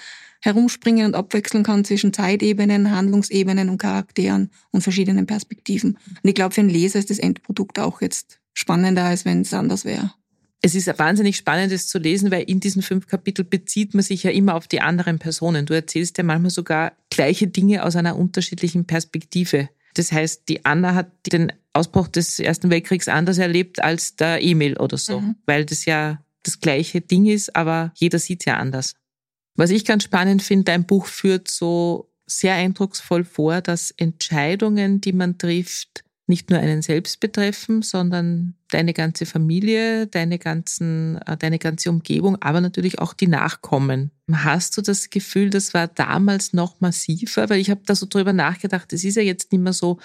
herumspringen 0.42 1.07
und 1.07 1.14
abwechseln 1.14 1.62
kann 1.62 1.85
zwischen 1.85 2.12
Zeitebenen, 2.12 2.90
Handlungsebenen 2.90 3.68
und 3.68 3.78
Charakteren 3.78 4.50
und 4.70 4.83
verschiedenen 4.83 5.26
Perspektiven. 5.26 5.96
Und 6.22 6.28
ich 6.28 6.35
glaube, 6.35 6.55
für 6.55 6.61
einen 6.61 6.70
Leser 6.70 6.98
ist 6.98 7.11
das 7.11 7.18
Endprodukt 7.18 7.78
auch 7.78 8.00
jetzt 8.00 8.40
spannender, 8.52 9.05
als 9.05 9.24
wenn 9.24 9.40
es 9.40 9.55
anders 9.55 9.85
wäre. 9.85 10.12
Es 10.64 10.74
ist 10.74 10.87
wahnsinnig 10.98 11.37
spannend, 11.37 11.72
es 11.72 11.88
zu 11.88 11.98
lesen, 11.98 12.31
weil 12.31 12.44
in 12.44 12.61
diesen 12.61 12.83
fünf 12.83 13.09
Kapiteln 13.09 13.48
bezieht 13.48 13.94
man 13.94 14.02
sich 14.02 14.22
ja 14.22 14.31
immer 14.31 14.55
auf 14.55 14.68
die 14.68 14.81
anderen 14.81 15.18
Personen. 15.18 15.66
Du 15.66 15.74
erzählst 15.74 16.18
ja 16.18 16.24
manchmal 16.24 16.50
sogar 16.50 16.92
gleiche 17.11 17.48
Dinge 17.48 17.85
aus 17.85 17.96
einer 17.96 18.16
unterschiedlichen 18.16 18.85
Perspektive. 18.85 19.68
Das 19.94 20.12
heißt, 20.12 20.48
die 20.48 20.64
Anna 20.64 20.94
hat 20.94 21.11
den 21.33 21.52
Ausbruch 21.72 22.09
des 22.09 22.38
Ersten 22.38 22.70
Weltkriegs 22.70 23.09
anders 23.09 23.38
erlebt 23.38 23.83
als 23.83 24.14
der 24.16 24.42
Emil 24.42 24.76
oder 24.76 24.98
so, 24.98 25.20
mhm. 25.20 25.37
weil 25.46 25.64
das 25.64 25.85
ja 25.85 26.22
das 26.44 26.61
gleiche 26.61 27.00
Ding 27.00 27.26
ist, 27.26 27.55
aber 27.57 27.92
jeder 27.96 28.18
sieht 28.18 28.44
ja 28.44 28.57
anders. 28.57 28.94
Was 29.56 29.70
ich 29.70 29.84
ganz 29.84 30.04
spannend 30.04 30.42
finde, 30.42 30.64
dein 30.64 30.86
Buch 30.86 31.06
führt 31.06 31.48
so 31.48 32.10
sehr 32.26 32.54
eindrucksvoll 32.54 33.24
vor, 33.24 33.60
dass 33.60 33.90
Entscheidungen, 33.90 35.00
die 35.00 35.12
man 35.12 35.38
trifft, 35.38 36.04
nicht 36.26 36.50
nur 36.50 36.60
einen 36.60 36.82
selbst 36.82 37.20
betreffen, 37.20 37.82
sondern 37.82 38.54
deine 38.70 38.94
ganze 38.94 39.26
Familie, 39.26 40.06
deine 40.06 40.38
ganzen, 40.38 41.18
äh, 41.26 41.36
deine 41.36 41.58
ganze 41.58 41.90
Umgebung, 41.90 42.40
aber 42.40 42.60
natürlich 42.60 43.00
auch 43.00 43.12
die 43.12 43.26
Nachkommen. 43.26 44.12
Hast 44.32 44.76
du 44.76 44.82
das 44.82 45.10
Gefühl, 45.10 45.50
das 45.50 45.74
war 45.74 45.88
damals 45.88 46.52
noch 46.52 46.80
massiver? 46.80 47.50
Weil 47.50 47.60
ich 47.60 47.70
habe 47.70 47.82
da 47.84 47.94
so 47.94 48.06
drüber 48.08 48.32
nachgedacht, 48.32 48.92
es 48.92 49.04
ist 49.04 49.16
ja 49.16 49.22
jetzt 49.22 49.52
nicht 49.52 49.60
mehr 49.60 49.72
so, 49.72 49.98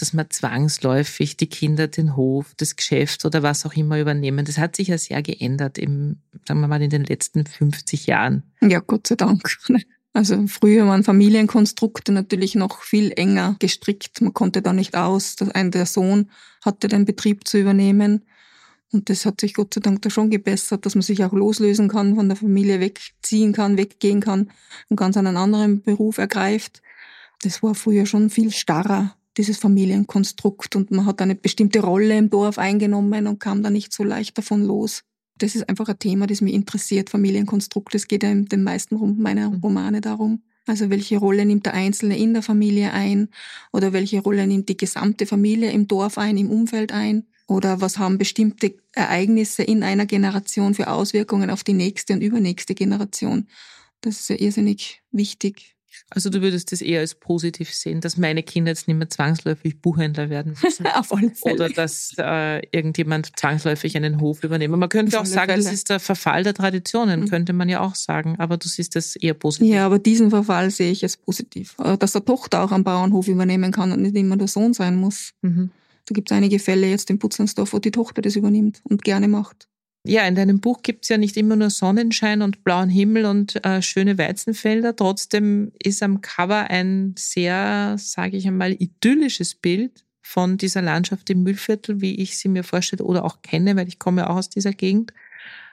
dass 0.00 0.12
man 0.12 0.30
zwangsläufig 0.30 1.36
die 1.36 1.48
Kinder 1.48 1.88
den 1.88 2.16
Hof, 2.16 2.54
das 2.56 2.76
Geschäft 2.76 3.24
oder 3.24 3.42
was 3.42 3.66
auch 3.66 3.74
immer 3.74 4.00
übernehmen. 4.00 4.44
Das 4.44 4.58
hat 4.58 4.76
sich 4.76 4.88
ja 4.88 4.98
sehr 4.98 5.22
geändert 5.22 5.78
im, 5.78 6.18
sagen 6.46 6.60
wir 6.60 6.68
mal, 6.68 6.82
in 6.82 6.90
den 6.90 7.04
letzten 7.04 7.44
50 7.46 8.06
Jahren. 8.06 8.42
Ja, 8.60 8.80
Gott 8.80 9.06
sei 9.06 9.16
Dank. 9.16 9.58
Also 10.12 10.48
früher 10.48 10.88
waren 10.88 11.04
Familienkonstrukte 11.04 12.10
natürlich 12.10 12.56
noch 12.56 12.82
viel 12.82 13.12
enger 13.12 13.54
gestrickt. 13.60 14.20
Man 14.20 14.34
konnte 14.34 14.60
da 14.60 14.72
nicht 14.72 14.96
aus. 14.96 15.36
Ein 15.54 15.70
der 15.70 15.86
Sohn 15.86 16.32
hatte 16.64 16.88
den 16.88 17.04
Betrieb 17.04 17.46
zu 17.46 17.58
übernehmen. 17.58 18.24
Und 18.92 19.08
das 19.08 19.24
hat 19.24 19.40
sich 19.40 19.54
Gott 19.54 19.72
sei 19.72 19.80
Dank 19.80 20.02
da 20.02 20.10
schon 20.10 20.30
gebessert, 20.30 20.84
dass 20.84 20.96
man 20.96 21.02
sich 21.02 21.22
auch 21.24 21.32
loslösen 21.32 21.88
kann, 21.88 22.16
von 22.16 22.28
der 22.28 22.36
Familie 22.36 22.80
wegziehen 22.80 23.52
kann, 23.52 23.78
weggehen 23.78 24.20
kann 24.20 24.50
und 24.88 24.96
ganz 24.96 25.16
einen 25.16 25.36
anderen 25.36 25.80
Beruf 25.80 26.18
ergreift. 26.18 26.82
Das 27.42 27.62
war 27.62 27.76
früher 27.76 28.04
schon 28.04 28.30
viel 28.30 28.50
starrer, 28.50 29.14
dieses 29.40 29.58
Familienkonstrukt. 29.58 30.76
Und 30.76 30.90
man 30.90 31.06
hat 31.06 31.20
eine 31.20 31.34
bestimmte 31.34 31.80
Rolle 31.80 32.16
im 32.16 32.30
Dorf 32.30 32.58
eingenommen 32.58 33.26
und 33.26 33.40
kam 33.40 33.62
da 33.62 33.70
nicht 33.70 33.92
so 33.92 34.04
leicht 34.04 34.38
davon 34.38 34.62
los 34.62 35.02
das 35.42 35.54
ist 35.54 35.68
einfach 35.68 35.88
ein 35.88 35.98
Thema, 35.98 36.26
das 36.26 36.40
mich 36.40 36.54
interessiert, 36.54 37.10
Familienkonstrukt. 37.10 37.94
Es 37.94 38.08
geht 38.08 38.22
ja 38.22 38.30
in 38.30 38.46
den 38.46 38.62
meisten 38.62 39.20
meiner 39.20 39.50
mhm. 39.50 39.60
Romane 39.60 40.00
darum. 40.00 40.42
Also 40.66 40.90
welche 40.90 41.18
Rolle 41.18 41.46
nimmt 41.46 41.66
der 41.66 41.74
Einzelne 41.74 42.16
in 42.16 42.34
der 42.34 42.42
Familie 42.42 42.92
ein 42.92 43.28
oder 43.72 43.92
welche 43.92 44.20
Rolle 44.20 44.46
nimmt 44.46 44.68
die 44.68 44.76
gesamte 44.76 45.26
Familie 45.26 45.72
im 45.72 45.88
Dorf 45.88 46.18
ein, 46.18 46.36
im 46.36 46.50
Umfeld 46.50 46.92
ein 46.92 47.26
oder 47.48 47.80
was 47.80 47.98
haben 47.98 48.18
bestimmte 48.18 48.76
Ereignisse 48.92 49.62
in 49.62 49.82
einer 49.82 50.06
Generation 50.06 50.74
für 50.74 50.88
Auswirkungen 50.88 51.50
auf 51.50 51.64
die 51.64 51.72
nächste 51.72 52.12
und 52.12 52.20
übernächste 52.20 52.74
Generation. 52.74 53.48
Das 54.02 54.20
ist 54.20 54.28
ja 54.28 54.36
irrsinnig 54.36 55.02
wichtig. 55.10 55.76
Also 56.10 56.30
du 56.30 56.42
würdest 56.42 56.72
das 56.72 56.80
eher 56.80 57.00
als 57.00 57.14
positiv 57.14 57.72
sehen, 57.74 58.00
dass 58.00 58.16
meine 58.16 58.42
Kinder 58.42 58.70
jetzt 58.70 58.88
nicht 58.88 58.96
mehr 58.96 59.08
zwangsläufig 59.08 59.80
Buchhändler 59.80 60.30
werden 60.30 60.56
müssen. 60.62 60.86
Auf 60.94 61.12
alle 61.12 61.30
Fälle. 61.30 61.54
Oder 61.54 61.68
dass 61.68 62.14
äh, 62.18 62.60
irgendjemand 62.70 63.38
zwangsläufig 63.38 63.96
einen 63.96 64.20
Hof 64.20 64.42
übernimmt. 64.44 64.76
Man 64.76 64.88
könnte 64.88 65.20
auch 65.20 65.26
sagen, 65.26 65.52
Fälle. 65.52 65.64
das 65.64 65.72
ist 65.72 65.90
der 65.90 66.00
Verfall 66.00 66.42
der 66.42 66.54
Traditionen, 66.54 67.20
mhm. 67.20 67.28
könnte 67.28 67.52
man 67.52 67.68
ja 67.68 67.80
auch 67.80 67.94
sagen. 67.94 68.36
Aber 68.38 68.56
du 68.56 68.68
siehst 68.68 68.96
das 68.96 69.16
eher 69.16 69.34
positiv. 69.34 69.72
Ja, 69.72 69.86
aber 69.86 69.98
diesen 69.98 70.30
Verfall 70.30 70.70
sehe 70.70 70.90
ich 70.90 71.02
als 71.02 71.16
positiv. 71.16 71.76
Äh, 71.78 71.96
dass 71.96 72.12
der 72.12 72.24
Tochter 72.24 72.62
auch 72.62 72.72
am 72.72 72.84
Bauernhof 72.84 73.28
übernehmen 73.28 73.72
kann 73.72 73.92
und 73.92 74.02
nicht 74.02 74.16
immer 74.16 74.36
der 74.36 74.48
Sohn 74.48 74.72
sein 74.72 74.96
muss. 74.96 75.32
Mhm. 75.42 75.70
Da 76.06 76.14
gibt 76.14 76.30
es 76.30 76.36
einige 76.36 76.58
Fälle 76.58 76.88
jetzt 76.88 77.08
in 77.10 77.18
Putzlandsdorf, 77.18 77.72
wo 77.72 77.78
die 77.78 77.92
Tochter 77.92 78.20
das 78.20 78.34
übernimmt 78.34 78.80
und 78.84 79.04
gerne 79.04 79.28
macht. 79.28 79.69
Ja, 80.04 80.26
in 80.26 80.34
deinem 80.34 80.60
Buch 80.60 80.82
gibt 80.82 81.04
es 81.04 81.10
ja 81.10 81.18
nicht 81.18 81.36
immer 81.36 81.56
nur 81.56 81.68
Sonnenschein 81.68 82.40
und 82.40 82.64
blauen 82.64 82.88
Himmel 82.88 83.26
und 83.26 83.62
äh, 83.64 83.82
schöne 83.82 84.16
Weizenfelder. 84.16 84.96
Trotzdem 84.96 85.72
ist 85.82 86.02
am 86.02 86.22
Cover 86.22 86.70
ein 86.70 87.14
sehr, 87.18 87.96
sage 87.98 88.38
ich 88.38 88.46
einmal, 88.46 88.72
idyllisches 88.72 89.54
Bild 89.54 90.04
von 90.22 90.56
dieser 90.56 90.80
Landschaft 90.80 91.28
im 91.28 91.42
Müllviertel, 91.42 92.00
wie 92.00 92.14
ich 92.14 92.38
sie 92.38 92.48
mir 92.48 92.64
vorstelle 92.64 93.04
oder 93.04 93.24
auch 93.24 93.42
kenne, 93.42 93.76
weil 93.76 93.88
ich 93.88 93.98
komme 93.98 94.30
auch 94.30 94.36
aus 94.36 94.48
dieser 94.48 94.72
Gegend. 94.72 95.12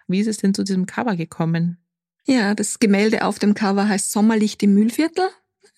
Wie 0.08 0.20
ist 0.20 0.28
es 0.28 0.38
denn 0.38 0.54
zu 0.54 0.64
diesem 0.64 0.88
Cover 0.88 1.16
gekommen? 1.16 1.78
Ja, 2.26 2.54
das 2.54 2.80
Gemälde 2.80 3.24
auf 3.24 3.40
dem 3.40 3.54
Cover 3.54 3.88
heißt 3.88 4.12
Sommerlicht 4.12 4.62
im 4.62 4.74
Müllviertel. 4.74 5.30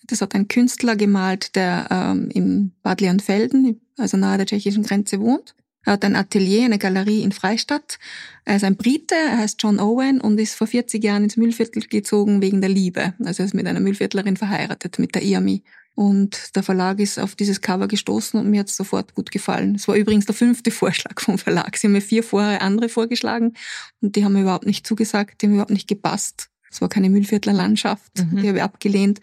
Das 0.06 0.22
hat 0.22 0.34
ein 0.34 0.48
Künstler 0.48 0.96
gemalt, 0.96 1.54
der 1.54 1.86
ähm, 1.90 2.30
im 2.32 2.72
Bad 2.82 3.00
Leonfelden, 3.00 3.80
also 3.96 4.16
nahe 4.16 4.38
der 4.38 4.46
tschechischen 4.46 4.82
Grenze 4.82 5.20
wohnt. 5.20 5.54
Er 5.84 5.94
hat 5.94 6.04
ein 6.04 6.16
Atelier, 6.16 6.64
eine 6.64 6.78
Galerie 6.78 7.22
in 7.22 7.32
Freistadt. 7.32 7.98
Er 8.44 8.56
ist 8.56 8.64
ein 8.64 8.76
Brite, 8.76 9.14
er 9.14 9.38
heißt 9.38 9.62
John 9.62 9.80
Owen 9.80 10.20
und 10.20 10.38
ist 10.38 10.54
vor 10.54 10.66
40 10.66 11.02
Jahren 11.02 11.24
ins 11.24 11.36
Müllviertel 11.36 11.82
gezogen 11.88 12.42
wegen 12.42 12.60
der 12.60 12.70
Liebe. 12.70 13.14
Also 13.24 13.42
er 13.42 13.46
ist 13.46 13.54
mit 13.54 13.66
einer 13.66 13.80
Müllviertlerin 13.80 14.36
verheiratet, 14.36 14.98
mit 14.98 15.14
der 15.14 15.22
Iami. 15.22 15.62
Und 15.94 16.54
der 16.56 16.62
Verlag 16.62 17.00
ist 17.00 17.18
auf 17.18 17.34
dieses 17.34 17.60
Cover 17.60 17.88
gestoßen 17.88 18.38
und 18.38 18.48
mir 18.48 18.60
hat 18.60 18.68
es 18.68 18.76
sofort 18.76 19.14
gut 19.14 19.30
gefallen. 19.30 19.74
Es 19.74 19.88
war 19.88 19.96
übrigens 19.96 20.26
der 20.26 20.34
fünfte 20.34 20.70
Vorschlag 20.70 21.20
vom 21.20 21.38
Verlag. 21.38 21.76
Sie 21.76 21.86
haben 21.86 21.92
mir 21.92 22.00
vier 22.00 22.22
vorher 22.22 22.62
andere 22.62 22.88
vorgeschlagen 22.88 23.54
und 24.00 24.16
die 24.16 24.24
haben 24.24 24.32
mir 24.32 24.42
überhaupt 24.42 24.66
nicht 24.66 24.86
zugesagt, 24.86 25.42
die 25.42 25.46
haben 25.46 25.54
überhaupt 25.54 25.72
nicht 25.72 25.88
gepasst. 25.88 26.48
Es 26.70 26.80
war 26.80 26.88
keine 26.88 27.10
Müllviertler 27.10 27.52
Landschaft, 27.52 28.12
mhm. 28.18 28.40
die 28.40 28.48
habe 28.48 28.58
ich 28.58 28.64
abgelehnt. 28.64 29.20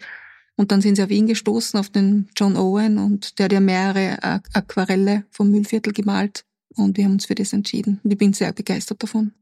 Und 0.56 0.72
dann 0.72 0.80
sind 0.80 0.96
sie 0.96 1.02
auf 1.04 1.10
ihn 1.10 1.28
gestoßen, 1.28 1.78
auf 1.78 1.88
den 1.88 2.28
John 2.36 2.56
Owen 2.56 2.98
und 2.98 3.38
der 3.38 3.44
hat 3.44 3.52
ja 3.52 3.60
mehrere 3.60 4.42
Aquarelle 4.52 5.24
vom 5.30 5.50
Müllviertel 5.50 5.92
gemalt. 5.92 6.44
Und 6.84 6.96
wir 6.96 7.04
haben 7.04 7.12
uns 7.12 7.26
für 7.26 7.34
das 7.34 7.52
entschieden. 7.52 8.00
Und 8.02 8.10
ich 8.10 8.18
bin 8.18 8.32
sehr 8.32 8.52
begeistert 8.52 9.02
davon. 9.02 9.32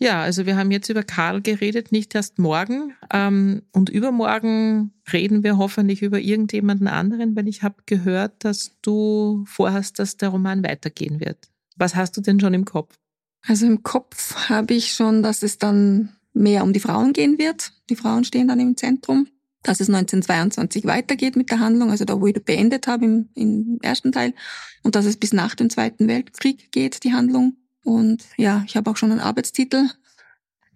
Ja, 0.00 0.22
also 0.22 0.44
wir 0.44 0.56
haben 0.56 0.72
jetzt 0.72 0.88
über 0.88 1.04
Karl 1.04 1.40
geredet, 1.40 1.92
nicht 1.92 2.14
erst 2.14 2.38
morgen. 2.38 2.94
Ähm, 3.12 3.62
und 3.72 3.90
übermorgen 3.90 4.92
reden 5.12 5.44
wir 5.44 5.56
hoffentlich 5.56 6.02
über 6.02 6.18
irgendjemanden 6.18 6.88
anderen, 6.88 7.36
weil 7.36 7.46
ich 7.46 7.62
habe 7.62 7.76
gehört, 7.86 8.44
dass 8.44 8.72
du 8.82 9.44
vorhast, 9.46 9.98
dass 9.98 10.16
der 10.16 10.30
Roman 10.30 10.64
weitergehen 10.64 11.20
wird. 11.20 11.48
Was 11.76 11.94
hast 11.94 12.16
du 12.16 12.20
denn 12.20 12.40
schon 12.40 12.54
im 12.54 12.64
Kopf? 12.64 12.98
Also 13.46 13.66
im 13.66 13.82
Kopf 13.82 14.48
habe 14.48 14.74
ich 14.74 14.92
schon, 14.92 15.22
dass 15.22 15.42
es 15.42 15.58
dann 15.58 16.16
mehr 16.32 16.64
um 16.64 16.72
die 16.72 16.80
Frauen 16.80 17.12
gehen 17.12 17.38
wird. 17.38 17.72
Die 17.90 17.96
Frauen 17.96 18.24
stehen 18.24 18.48
dann 18.48 18.58
im 18.58 18.76
Zentrum 18.76 19.28
dass 19.64 19.80
es 19.80 19.88
1922 19.88 20.84
weitergeht 20.84 21.36
mit 21.36 21.50
der 21.50 21.58
Handlung, 21.58 21.90
also 21.90 22.04
da, 22.04 22.20
wo 22.20 22.26
ich 22.26 22.34
beendet 22.44 22.86
habe 22.86 23.04
im, 23.04 23.28
im 23.34 23.78
ersten 23.82 24.12
Teil, 24.12 24.34
und 24.82 24.94
dass 24.94 25.06
es 25.06 25.16
bis 25.16 25.32
nach 25.32 25.54
dem 25.54 25.70
Zweiten 25.70 26.06
Weltkrieg 26.06 26.70
geht, 26.70 27.02
die 27.02 27.12
Handlung. 27.12 27.56
Und 27.82 28.24
ja, 28.36 28.62
ich 28.66 28.76
habe 28.76 28.90
auch 28.90 28.96
schon 28.96 29.10
einen 29.10 29.20
Arbeitstitel. 29.20 29.88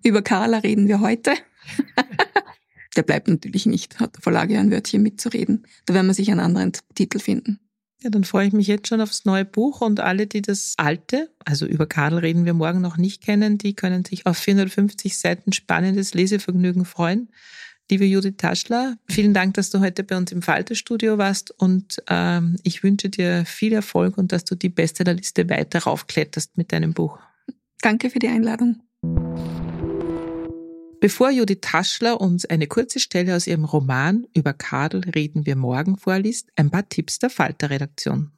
Über 0.03 0.23
Carla 0.23 0.59
reden 0.59 0.89
wir 0.89 1.01
heute. 1.01 1.33
der 2.97 3.03
bleibt 3.03 3.29
natürlich 3.29 3.67
nicht, 3.67 4.01
hat 4.01 4.17
der 4.17 4.23
Verlag 4.23 4.51
ja 4.51 4.61
ein 4.61 4.71
Wörtchen 4.71 5.03
mitzureden. 5.03 5.67
Da 5.87 5.95
werden 5.95 6.07
wir 6.07 6.15
sich 6.15 6.31
einen 6.31 6.41
anderen 6.41 6.73
Titel 6.95 7.19
finden. 7.19 7.61
Ja, 8.03 8.11
dann 8.11 8.23
freue 8.23 8.47
ich 8.47 8.53
mich 8.53 8.69
jetzt 8.69 8.87
schon 8.87 9.01
aufs 9.01 9.25
neue 9.25 9.45
Buch 9.45 9.81
und 9.81 9.99
alle, 9.99 10.29
die 10.29 10.41
das 10.41 10.75
alte, 10.77 11.35
also 11.45 11.67
über 11.67 11.87
Karl 11.87 12.19
reden 12.19 12.45
wir 12.45 12.55
morgen 12.55 12.81
noch 12.81 12.97
nicht 12.97 13.25
kennen, 13.25 13.59
die 13.59 13.75
können 13.75 14.05
sich 14.05 14.25
auf 14.25 14.39
450 14.39 15.19
Seiten 15.19 15.53
spannendes 15.53 16.15
Lesevergnügen 16.15 16.85
freuen. 16.85 17.29
Liebe 17.91 18.05
Judith 18.05 18.35
Taschler, 18.37 18.99
vielen 19.09 19.33
Dank, 19.33 19.55
dass 19.55 19.71
du 19.71 19.81
heute 19.81 20.05
bei 20.05 20.15
uns 20.15 20.31
im 20.31 20.43
Falterstudio 20.43 21.17
warst 21.17 21.51
und 21.59 22.03
ähm, 22.09 22.57
ich 22.63 22.83
wünsche 22.83 23.09
dir 23.09 23.47
viel 23.47 23.73
Erfolg 23.73 24.19
und 24.19 24.31
dass 24.31 24.45
du 24.45 24.55
die 24.57 24.69
Beste 24.69 25.05
der 25.05 25.15
Liste 25.15 25.49
weiter 25.49 25.79
raufkletterst 25.85 26.59
mit 26.59 26.71
deinem 26.71 26.93
Buch. 26.93 27.19
Danke 27.81 28.11
für 28.11 28.19
die 28.19 28.29
Einladung. 28.29 28.83
Bevor 31.01 31.31
Judith 31.31 31.61
Taschler 31.63 32.21
uns 32.21 32.45
eine 32.45 32.67
kurze 32.67 33.01
Stelle 33.01 33.35
aus 33.35 33.47
ihrem 33.47 33.65
Roman 33.65 34.27
über 34.35 34.53
Kadel 34.53 35.01
reden 35.15 35.47
wir 35.47 35.57
morgen 35.57 35.97
vorliest, 35.97 36.51
ein 36.57 36.71
paar 36.71 36.87
Tipps 36.87 37.19
der 37.21 37.31
Falter-Redaktion. 37.31 38.33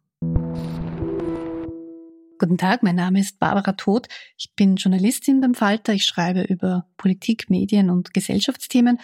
Guten 2.39 2.57
Tag, 2.57 2.85
mein 2.85 2.95
Name 2.95 3.19
ist 3.19 3.41
Barbara 3.41 3.73
Todt. 3.73 4.07
Ich 4.39 4.55
bin 4.55 4.77
Journalistin 4.77 5.41
beim 5.41 5.55
Falter. 5.55 5.93
Ich 5.93 6.05
schreibe 6.07 6.43
über 6.43 6.87
Politik, 6.97 7.51
Medien 7.51 7.91
und 7.91 8.15
Gesellschaftsthemen 8.15 8.99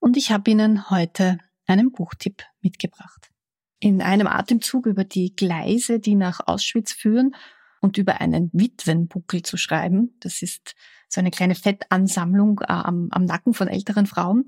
und 0.00 0.16
ich 0.16 0.32
habe 0.32 0.50
Ihnen 0.50 0.90
heute 0.90 1.38
einen 1.66 1.92
Buchtipp 1.92 2.42
mitgebracht. 2.60 3.30
In 3.78 4.02
einem 4.02 4.26
Atemzug 4.26 4.86
über 4.86 5.04
die 5.04 5.34
Gleise, 5.34 6.00
die 6.00 6.16
nach 6.16 6.40
Auschwitz 6.46 6.92
führen 6.92 7.34
und 7.80 7.96
über 7.96 8.20
einen 8.20 8.50
Witwenbuckel 8.52 9.42
zu 9.42 9.56
schreiben, 9.56 10.16
das 10.20 10.42
ist 10.42 10.74
so 11.08 11.20
eine 11.20 11.30
kleine 11.30 11.54
Fettansammlung 11.54 12.60
äh, 12.60 12.72
am, 12.72 13.08
am 13.10 13.24
Nacken 13.24 13.54
von 13.54 13.68
älteren 13.68 14.06
Frauen, 14.06 14.46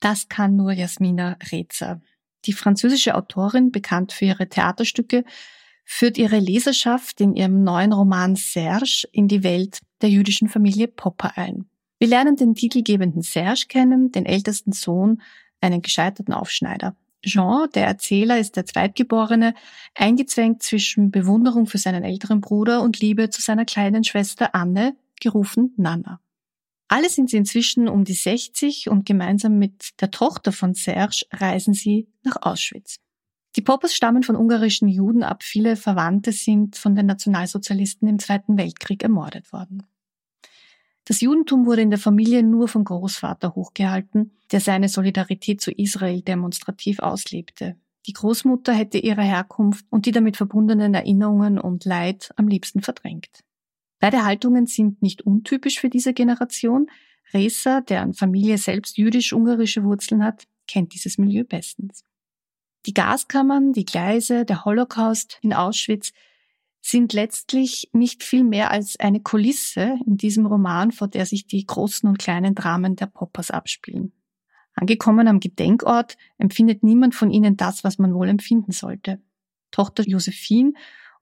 das 0.00 0.28
kann 0.28 0.56
nur 0.56 0.72
Jasmina 0.72 1.36
Rezer. 1.52 2.00
Die 2.46 2.52
französische 2.52 3.14
Autorin, 3.14 3.70
bekannt 3.70 4.12
für 4.12 4.24
ihre 4.24 4.48
Theaterstücke, 4.48 5.24
führt 5.84 6.16
ihre 6.18 6.38
Leserschaft 6.38 7.20
in 7.20 7.34
ihrem 7.34 7.62
neuen 7.62 7.92
Roman 7.92 8.36
Serge 8.36 9.08
in 9.12 9.28
die 9.28 9.42
Welt 9.42 9.80
der 10.00 10.08
jüdischen 10.08 10.48
Familie 10.48 10.88
Popper 10.88 11.36
ein. 11.36 11.69
Wir 12.00 12.08
lernen 12.08 12.34
den 12.34 12.54
titelgebenden 12.54 13.20
Serge 13.20 13.66
kennen, 13.68 14.10
den 14.10 14.24
ältesten 14.24 14.72
Sohn, 14.72 15.20
einen 15.60 15.82
gescheiterten 15.82 16.32
Aufschneider. 16.32 16.96
Jean, 17.22 17.68
der 17.74 17.86
Erzähler, 17.86 18.38
ist 18.38 18.56
der 18.56 18.64
Zweitgeborene, 18.64 19.52
eingezwängt 19.94 20.62
zwischen 20.62 21.10
Bewunderung 21.10 21.66
für 21.66 21.76
seinen 21.76 22.02
älteren 22.02 22.40
Bruder 22.40 22.80
und 22.80 23.00
Liebe 23.00 23.28
zu 23.28 23.42
seiner 23.42 23.66
kleinen 23.66 24.02
Schwester 24.02 24.54
Anne, 24.54 24.96
gerufen 25.20 25.74
Nana. 25.76 26.22
Alle 26.88 27.10
sind 27.10 27.28
sie 27.28 27.36
inzwischen 27.36 27.86
um 27.86 28.04
die 28.04 28.14
60 28.14 28.88
und 28.88 29.04
gemeinsam 29.04 29.58
mit 29.58 30.00
der 30.00 30.10
Tochter 30.10 30.52
von 30.52 30.72
Serge 30.72 31.26
reisen 31.30 31.74
sie 31.74 32.08
nach 32.22 32.36
Auschwitz. 32.40 32.96
Die 33.56 33.60
Poppers 33.62 33.94
stammen 33.94 34.22
von 34.22 34.36
ungarischen 34.36 34.88
Juden 34.88 35.22
ab, 35.22 35.42
viele 35.42 35.76
Verwandte 35.76 36.32
sind 36.32 36.76
von 36.76 36.94
den 36.94 37.04
Nationalsozialisten 37.04 38.08
im 38.08 38.18
Zweiten 38.18 38.56
Weltkrieg 38.56 39.02
ermordet 39.02 39.52
worden. 39.52 39.82
Das 41.10 41.20
Judentum 41.22 41.66
wurde 41.66 41.82
in 41.82 41.90
der 41.90 41.98
Familie 41.98 42.44
nur 42.44 42.68
vom 42.68 42.84
Großvater 42.84 43.56
hochgehalten, 43.56 44.30
der 44.52 44.60
seine 44.60 44.88
Solidarität 44.88 45.60
zu 45.60 45.72
Israel 45.72 46.22
demonstrativ 46.22 47.00
auslebte. 47.00 47.74
Die 48.06 48.12
Großmutter 48.12 48.72
hätte 48.72 48.98
ihre 48.98 49.22
Herkunft 49.22 49.84
und 49.90 50.06
die 50.06 50.12
damit 50.12 50.36
verbundenen 50.36 50.94
Erinnerungen 50.94 51.58
und 51.58 51.84
Leid 51.84 52.30
am 52.36 52.46
liebsten 52.46 52.80
verdrängt. 52.80 53.40
Beide 53.98 54.24
Haltungen 54.24 54.66
sind 54.66 55.02
nicht 55.02 55.22
untypisch 55.22 55.80
für 55.80 55.90
diese 55.90 56.12
Generation. 56.12 56.88
Reza, 57.34 57.80
deren 57.80 58.14
Familie 58.14 58.56
selbst 58.56 58.96
jüdisch-ungarische 58.96 59.82
Wurzeln 59.82 60.22
hat, 60.22 60.44
kennt 60.68 60.94
dieses 60.94 61.18
Milieu 61.18 61.42
bestens. 61.42 62.04
Die 62.86 62.94
Gaskammern, 62.94 63.72
die 63.72 63.84
Gleise, 63.84 64.44
der 64.44 64.64
Holocaust 64.64 65.40
in 65.42 65.54
Auschwitz 65.54 66.12
sind 66.80 67.12
letztlich 67.12 67.90
nicht 67.92 68.22
viel 68.22 68.44
mehr 68.44 68.70
als 68.70 68.98
eine 68.98 69.20
Kulisse 69.20 69.98
in 70.06 70.16
diesem 70.16 70.46
Roman, 70.46 70.92
vor 70.92 71.08
der 71.08 71.26
sich 71.26 71.46
die 71.46 71.64
großen 71.64 72.08
und 72.08 72.18
kleinen 72.18 72.54
Dramen 72.54 72.96
der 72.96 73.06
Poppers 73.06 73.50
abspielen. 73.50 74.12
Angekommen 74.74 75.28
am 75.28 75.40
Gedenkort 75.40 76.16
empfindet 76.38 76.82
niemand 76.82 77.14
von 77.14 77.30
ihnen 77.30 77.56
das, 77.56 77.84
was 77.84 77.98
man 77.98 78.14
wohl 78.14 78.28
empfinden 78.28 78.72
sollte. 78.72 79.20
Tochter 79.70 80.04
Josephine 80.04 80.72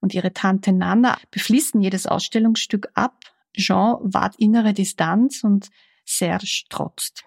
und 0.01 0.15
ihre 0.15 0.33
Tante 0.33 0.73
Nana 0.73 1.19
befließen 1.31 1.81
jedes 1.81 2.07
Ausstellungsstück 2.07 2.89
ab. 2.95 3.19
Jean 3.53 3.97
wahrt 4.01 4.37
innere 4.37 4.75
Distanz 4.75 5.43
und 5.43 5.71
Serge 6.05 6.65
trotzt. 6.69 7.25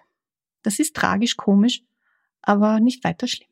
Das 0.62 0.78
ist 0.78 0.96
tragisch 0.96 1.36
komisch, 1.36 1.82
aber 2.40 2.80
nicht 2.80 3.04
weiter 3.04 3.26
schlimm. 3.26 3.51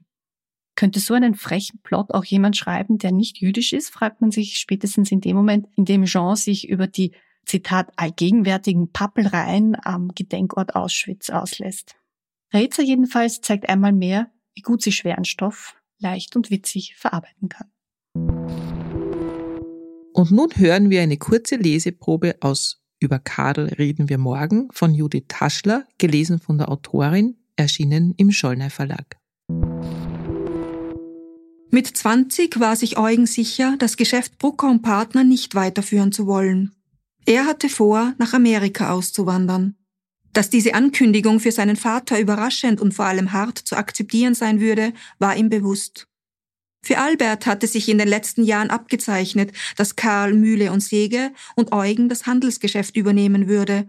Könnte 0.80 0.98
so 0.98 1.12
einen 1.12 1.34
frechen 1.34 1.78
Plot 1.82 2.10
auch 2.14 2.24
jemand 2.24 2.56
schreiben, 2.56 2.96
der 2.96 3.12
nicht 3.12 3.36
jüdisch 3.36 3.74
ist, 3.74 3.90
fragt 3.90 4.22
man 4.22 4.30
sich 4.30 4.56
spätestens 4.56 5.12
in 5.12 5.20
dem 5.20 5.36
Moment, 5.36 5.66
in 5.76 5.84
dem 5.84 6.06
Jean 6.06 6.36
sich 6.36 6.70
über 6.70 6.86
die, 6.86 7.12
Zitat, 7.44 7.92
allgegenwärtigen 7.96 8.90
Pappelreihen 8.90 9.76
am 9.82 10.08
Gedenkort 10.14 10.74
Auschwitz 10.74 11.28
auslässt. 11.28 11.96
Rätzer 12.54 12.82
jedenfalls 12.82 13.42
zeigt 13.42 13.68
einmal 13.68 13.92
mehr, 13.92 14.30
wie 14.54 14.62
gut 14.62 14.80
sie 14.80 14.92
schweren 14.92 15.26
Stoff 15.26 15.76
leicht 15.98 16.34
und 16.34 16.50
witzig 16.50 16.94
verarbeiten 16.96 17.50
kann. 17.50 17.68
Und 20.14 20.30
nun 20.30 20.48
hören 20.54 20.88
wir 20.88 21.02
eine 21.02 21.18
kurze 21.18 21.56
Leseprobe 21.56 22.36
aus 22.40 22.80
Über 23.00 23.18
Kadel 23.18 23.66
reden 23.66 24.08
wir 24.08 24.16
morgen 24.16 24.70
von 24.72 24.94
Judith 24.94 25.24
Taschler, 25.28 25.86
gelesen 25.98 26.38
von 26.38 26.56
der 26.56 26.70
Autorin, 26.70 27.36
erschienen 27.56 28.14
im 28.16 28.30
Schollner 28.30 28.70
Verlag. 28.70 29.19
Mit 31.72 31.86
20 31.86 32.58
war 32.58 32.74
sich 32.74 32.98
Eugen 32.98 33.26
sicher, 33.26 33.76
das 33.78 33.96
Geschäft 33.96 34.38
Brucker 34.38 34.68
und 34.68 34.82
Partner 34.82 35.22
nicht 35.22 35.54
weiterführen 35.54 36.10
zu 36.10 36.26
wollen. 36.26 36.74
Er 37.26 37.46
hatte 37.46 37.68
vor, 37.68 38.12
nach 38.18 38.32
Amerika 38.32 38.90
auszuwandern. 38.90 39.76
Dass 40.32 40.50
diese 40.50 40.74
Ankündigung 40.74 41.38
für 41.38 41.52
seinen 41.52 41.76
Vater 41.76 42.18
überraschend 42.18 42.80
und 42.80 42.92
vor 42.92 43.04
allem 43.04 43.32
hart 43.32 43.58
zu 43.58 43.76
akzeptieren 43.76 44.34
sein 44.34 44.60
würde, 44.60 44.92
war 45.20 45.36
ihm 45.36 45.48
bewusst. 45.48 46.08
Für 46.82 46.98
Albert 46.98 47.46
hatte 47.46 47.68
sich 47.68 47.88
in 47.88 47.98
den 47.98 48.08
letzten 48.08 48.42
Jahren 48.42 48.70
abgezeichnet, 48.70 49.52
dass 49.76 49.94
Karl 49.94 50.34
Mühle 50.34 50.72
und 50.72 50.80
Säge 50.80 51.30
und 51.54 51.72
Eugen 51.72 52.08
das 52.08 52.26
Handelsgeschäft 52.26 52.96
übernehmen 52.96 53.46
würde. 53.46 53.86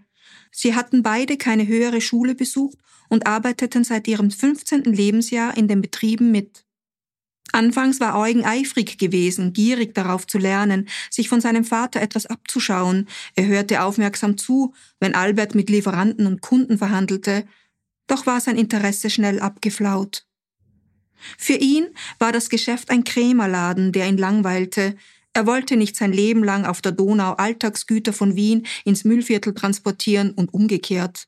Sie 0.52 0.76
hatten 0.76 1.02
beide 1.02 1.38
keine 1.38 1.66
höhere 1.66 2.02
Schule 2.02 2.36
besucht 2.36 2.78
und 3.10 3.26
arbeiteten 3.26 3.84
seit 3.84 4.08
ihrem 4.08 4.30
15. 4.30 4.84
Lebensjahr 4.84 5.58
in 5.58 5.68
den 5.68 5.82
Betrieben 5.82 6.32
mit. 6.32 6.66
Anfangs 7.52 8.00
war 8.00 8.18
Eugen 8.18 8.46
eifrig 8.46 8.98
gewesen, 8.98 9.54
gierig 9.54 9.94
darauf 9.94 10.26
zu 10.28 10.38
lernen, 10.38 10.88
sich 11.10 11.30
von 11.30 11.42
seinem 11.42 11.66
Vater 11.66 12.02
etwas 12.02 12.26
abzuschauen. 12.26 13.08
Er 13.36 13.48
hörte 13.48 13.84
aufmerksam 13.84 14.38
zu, 14.38 14.74
wenn 15.00 15.16
Albert 15.16 15.56
mit 15.56 15.70
Lieferanten 15.70 16.28
und 16.28 16.42
Kunden 16.42 16.78
verhandelte. 16.78 17.46
Doch 18.08 18.26
war 18.26 18.42
sein 18.42 18.58
Interesse 18.58 19.10
schnell 19.10 19.40
abgeflaut. 19.40 20.26
Für 21.38 21.54
ihn 21.54 21.88
war 22.20 22.32
das 22.32 22.50
Geschäft 22.50 22.90
ein 22.90 23.04
Krämerladen, 23.04 23.92
der 23.92 24.08
ihn 24.08 24.18
langweilte. 24.18 24.96
Er 25.34 25.46
wollte 25.46 25.78
nicht 25.78 25.96
sein 25.96 26.12
Leben 26.12 26.44
lang 26.44 26.66
auf 26.66 26.82
der 26.82 26.92
Donau 26.92 27.34
Alltagsgüter 27.34 28.12
von 28.12 28.36
Wien 28.36 28.66
ins 28.86 29.06
Müllviertel 29.06 29.54
transportieren 29.54 30.32
und 30.32 30.54
umgekehrt. 30.54 31.28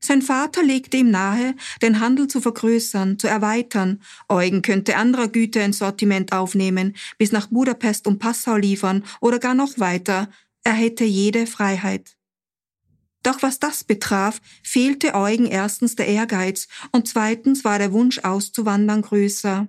Sein 0.00 0.22
Vater 0.22 0.62
legte 0.62 0.96
ihm 0.98 1.10
nahe, 1.10 1.54
den 1.82 2.00
Handel 2.00 2.28
zu 2.28 2.40
vergrößern, 2.40 3.18
zu 3.18 3.26
erweitern. 3.26 4.00
Eugen 4.28 4.62
könnte 4.62 4.96
anderer 4.96 5.28
Güter 5.28 5.64
ins 5.64 5.78
Sortiment 5.78 6.32
aufnehmen, 6.32 6.94
bis 7.18 7.32
nach 7.32 7.48
Budapest 7.48 8.06
und 8.06 8.18
Passau 8.18 8.56
liefern 8.56 9.04
oder 9.20 9.38
gar 9.38 9.54
noch 9.54 9.78
weiter. 9.78 10.30
Er 10.62 10.74
hätte 10.74 11.04
jede 11.04 11.46
Freiheit. 11.46 12.16
Doch 13.24 13.42
was 13.42 13.58
das 13.58 13.82
betraf, 13.82 14.40
fehlte 14.62 15.14
Eugen 15.14 15.46
erstens 15.46 15.96
der 15.96 16.06
Ehrgeiz 16.06 16.68
und 16.92 17.08
zweitens 17.08 17.64
war 17.64 17.78
der 17.78 17.92
Wunsch 17.92 18.20
auszuwandern 18.20 19.02
größer. 19.02 19.68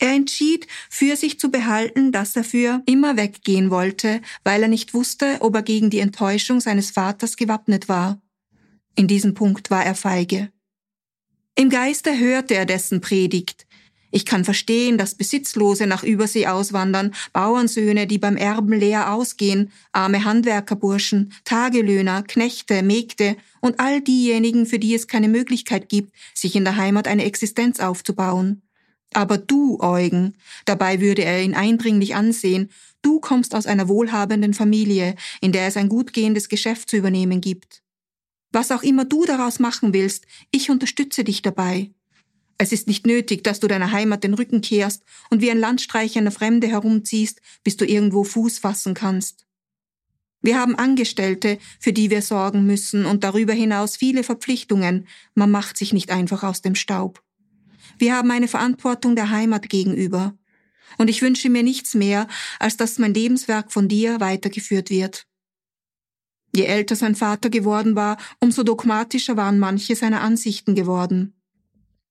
Er 0.00 0.12
entschied, 0.12 0.66
für 0.90 1.16
sich 1.16 1.40
zu 1.40 1.50
behalten, 1.50 2.12
dass 2.12 2.36
er 2.36 2.44
für 2.44 2.82
immer 2.86 3.16
weggehen 3.16 3.70
wollte, 3.70 4.20
weil 4.44 4.62
er 4.62 4.68
nicht 4.68 4.94
wusste, 4.94 5.38
ob 5.40 5.54
er 5.56 5.62
gegen 5.62 5.90
die 5.90 5.98
Enttäuschung 5.98 6.60
seines 6.60 6.90
Vaters 6.90 7.36
gewappnet 7.36 7.88
war. 7.88 8.20
In 8.98 9.06
diesem 9.06 9.32
Punkt 9.32 9.70
war 9.70 9.86
er 9.86 9.94
feige. 9.94 10.50
Im 11.54 11.70
Geiste 11.70 12.18
hörte 12.18 12.56
er 12.56 12.66
dessen 12.66 13.00
Predigt. 13.00 13.64
Ich 14.10 14.26
kann 14.26 14.44
verstehen, 14.44 14.98
dass 14.98 15.14
Besitzlose 15.14 15.86
nach 15.86 16.02
Übersee 16.02 16.48
auswandern, 16.48 17.14
Bauernsöhne, 17.32 18.08
die 18.08 18.18
beim 18.18 18.36
Erben 18.36 18.72
leer 18.72 19.12
ausgehen, 19.12 19.70
arme 19.92 20.24
Handwerkerburschen, 20.24 21.32
Tagelöhner, 21.44 22.24
Knechte, 22.24 22.82
Mägde 22.82 23.36
und 23.60 23.78
all 23.78 24.00
diejenigen, 24.00 24.66
für 24.66 24.80
die 24.80 24.96
es 24.96 25.06
keine 25.06 25.28
Möglichkeit 25.28 25.88
gibt, 25.88 26.12
sich 26.34 26.56
in 26.56 26.64
der 26.64 26.74
Heimat 26.74 27.06
eine 27.06 27.24
Existenz 27.24 27.78
aufzubauen. 27.78 28.62
Aber 29.12 29.38
du, 29.38 29.78
Eugen, 29.78 30.34
dabei 30.64 31.00
würde 31.00 31.22
er 31.22 31.40
ihn 31.40 31.54
eindringlich 31.54 32.16
ansehen, 32.16 32.68
du 33.02 33.20
kommst 33.20 33.54
aus 33.54 33.66
einer 33.66 33.86
wohlhabenden 33.86 34.54
Familie, 34.54 35.14
in 35.40 35.52
der 35.52 35.68
es 35.68 35.76
ein 35.76 35.88
gut 35.88 36.12
gehendes 36.12 36.48
Geschäft 36.48 36.90
zu 36.90 36.96
übernehmen 36.96 37.40
gibt. 37.40 37.80
Was 38.52 38.70
auch 38.70 38.82
immer 38.82 39.04
du 39.04 39.24
daraus 39.24 39.58
machen 39.58 39.92
willst, 39.92 40.26
ich 40.50 40.70
unterstütze 40.70 41.24
dich 41.24 41.42
dabei. 41.42 41.90
Es 42.56 42.72
ist 42.72 42.88
nicht 42.88 43.06
nötig, 43.06 43.44
dass 43.44 43.60
du 43.60 43.68
deiner 43.68 43.92
Heimat 43.92 44.24
den 44.24 44.34
Rücken 44.34 44.60
kehrst 44.60 45.04
und 45.30 45.40
wie 45.40 45.50
ein 45.50 45.58
landstreichender 45.60 46.32
Fremde 46.32 46.66
herumziehst, 46.66 47.40
bis 47.62 47.76
du 47.76 47.84
irgendwo 47.84 48.24
Fuß 48.24 48.58
fassen 48.58 48.94
kannst. 48.94 49.46
Wir 50.40 50.58
haben 50.58 50.76
Angestellte, 50.76 51.58
für 51.80 51.92
die 51.92 52.10
wir 52.10 52.22
sorgen 52.22 52.64
müssen 52.64 53.06
und 53.06 53.24
darüber 53.24 53.52
hinaus 53.52 53.96
viele 53.96 54.22
Verpflichtungen. 54.22 55.06
Man 55.34 55.50
macht 55.50 55.76
sich 55.76 55.92
nicht 55.92 56.10
einfach 56.10 56.42
aus 56.42 56.62
dem 56.62 56.74
Staub. 56.74 57.22
Wir 57.98 58.14
haben 58.14 58.30
eine 58.30 58.48
Verantwortung 58.48 59.16
der 59.16 59.30
Heimat 59.30 59.68
gegenüber. 59.68 60.36
Und 60.96 61.08
ich 61.08 61.22
wünsche 61.22 61.50
mir 61.50 61.62
nichts 61.62 61.94
mehr, 61.94 62.28
als 62.58 62.76
dass 62.76 62.98
mein 62.98 63.14
Lebenswerk 63.14 63.72
von 63.72 63.88
dir 63.88 64.20
weitergeführt 64.20 64.90
wird. 64.90 65.26
Je 66.54 66.64
älter 66.64 66.96
sein 66.96 67.14
Vater 67.14 67.50
geworden 67.50 67.94
war, 67.94 68.16
umso 68.40 68.62
dogmatischer 68.62 69.36
waren 69.36 69.58
manche 69.58 69.94
seiner 69.96 70.22
Ansichten 70.22 70.74
geworden. 70.74 71.34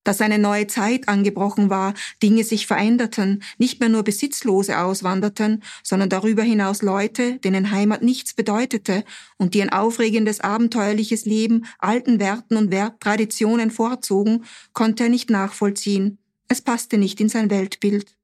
Dass 0.04 0.22
eine 0.22 0.40
neue 0.40 0.68
Zeit 0.68 1.10
angebrochen 1.10 1.70
war, 1.70 1.94
Dinge 2.24 2.46
sich 2.46 2.66
veränderten, 2.66 3.44
nicht 3.58 3.82
mehr 3.82 3.90
nur 3.90 4.04
Besitzlose 4.04 4.80
auswanderten, 4.80 5.64
sondern 5.84 6.08
darüber 6.08 6.44
hinaus 6.44 6.82
Leute, 6.82 7.40
denen 7.40 7.72
Heimat 7.72 8.04
nichts 8.04 8.34
bedeutete 8.34 9.04
und 9.38 9.54
die 9.54 9.62
ein 9.62 9.74
aufregendes, 9.74 10.40
abenteuerliches 10.40 11.26
Leben 11.26 11.66
alten 11.80 12.22
Werten 12.22 12.56
und 12.56 12.72
Werttraditionen 12.72 13.70
vorzogen, 13.70 14.46
konnte 14.72 15.04
er 15.04 15.10
nicht 15.10 15.30
nachvollziehen. 15.30 16.20
Es 16.48 16.62
passte 16.62 16.98
nicht 16.98 17.20
in 17.20 17.28
sein 17.28 17.50
Weltbild. 17.50 18.17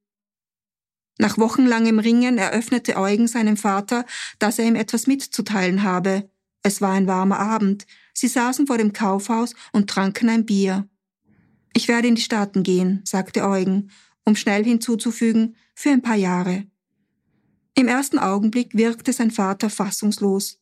Nach 1.18 1.38
wochenlangem 1.38 2.00
Ringen 2.00 2.38
eröffnete 2.38 2.98
Eugen 2.98 3.28
seinem 3.28 3.58
Vater, 3.58 4.06
dass 4.40 4.60
er 4.60 4.66
ihm 4.66 4.76
etwas 4.76 5.08
mitzuteilen 5.08 5.84
habe. 5.84 6.30
Es 6.64 6.82
war 6.82 6.94
ein 6.94 7.08
warmer 7.08 7.40
Abend. 7.40 7.86
Sie 8.14 8.28
saßen 8.28 8.68
vor 8.68 8.78
dem 8.78 8.94
Kaufhaus 8.94 9.54
und 9.72 9.90
tranken 9.90 10.30
ein 10.30 10.46
Bier. 10.46 10.88
Ich 11.74 11.88
werde 11.88 12.08
in 12.08 12.16
die 12.16 12.22
Staaten 12.22 12.64
gehen, 12.64 13.02
sagte 13.04 13.44
Eugen, 13.44 13.90
um 14.26 14.36
schnell 14.36 14.64
hinzuzufügen, 14.64 15.56
für 15.76 15.90
ein 15.90 16.02
paar 16.02 16.16
Jahre. 16.16 16.66
Im 17.76 17.88
ersten 17.88 18.20
Augenblick 18.20 18.76
wirkte 18.76 19.12
sein 19.14 19.32
Vater 19.32 19.70
fassungslos. 19.70 20.60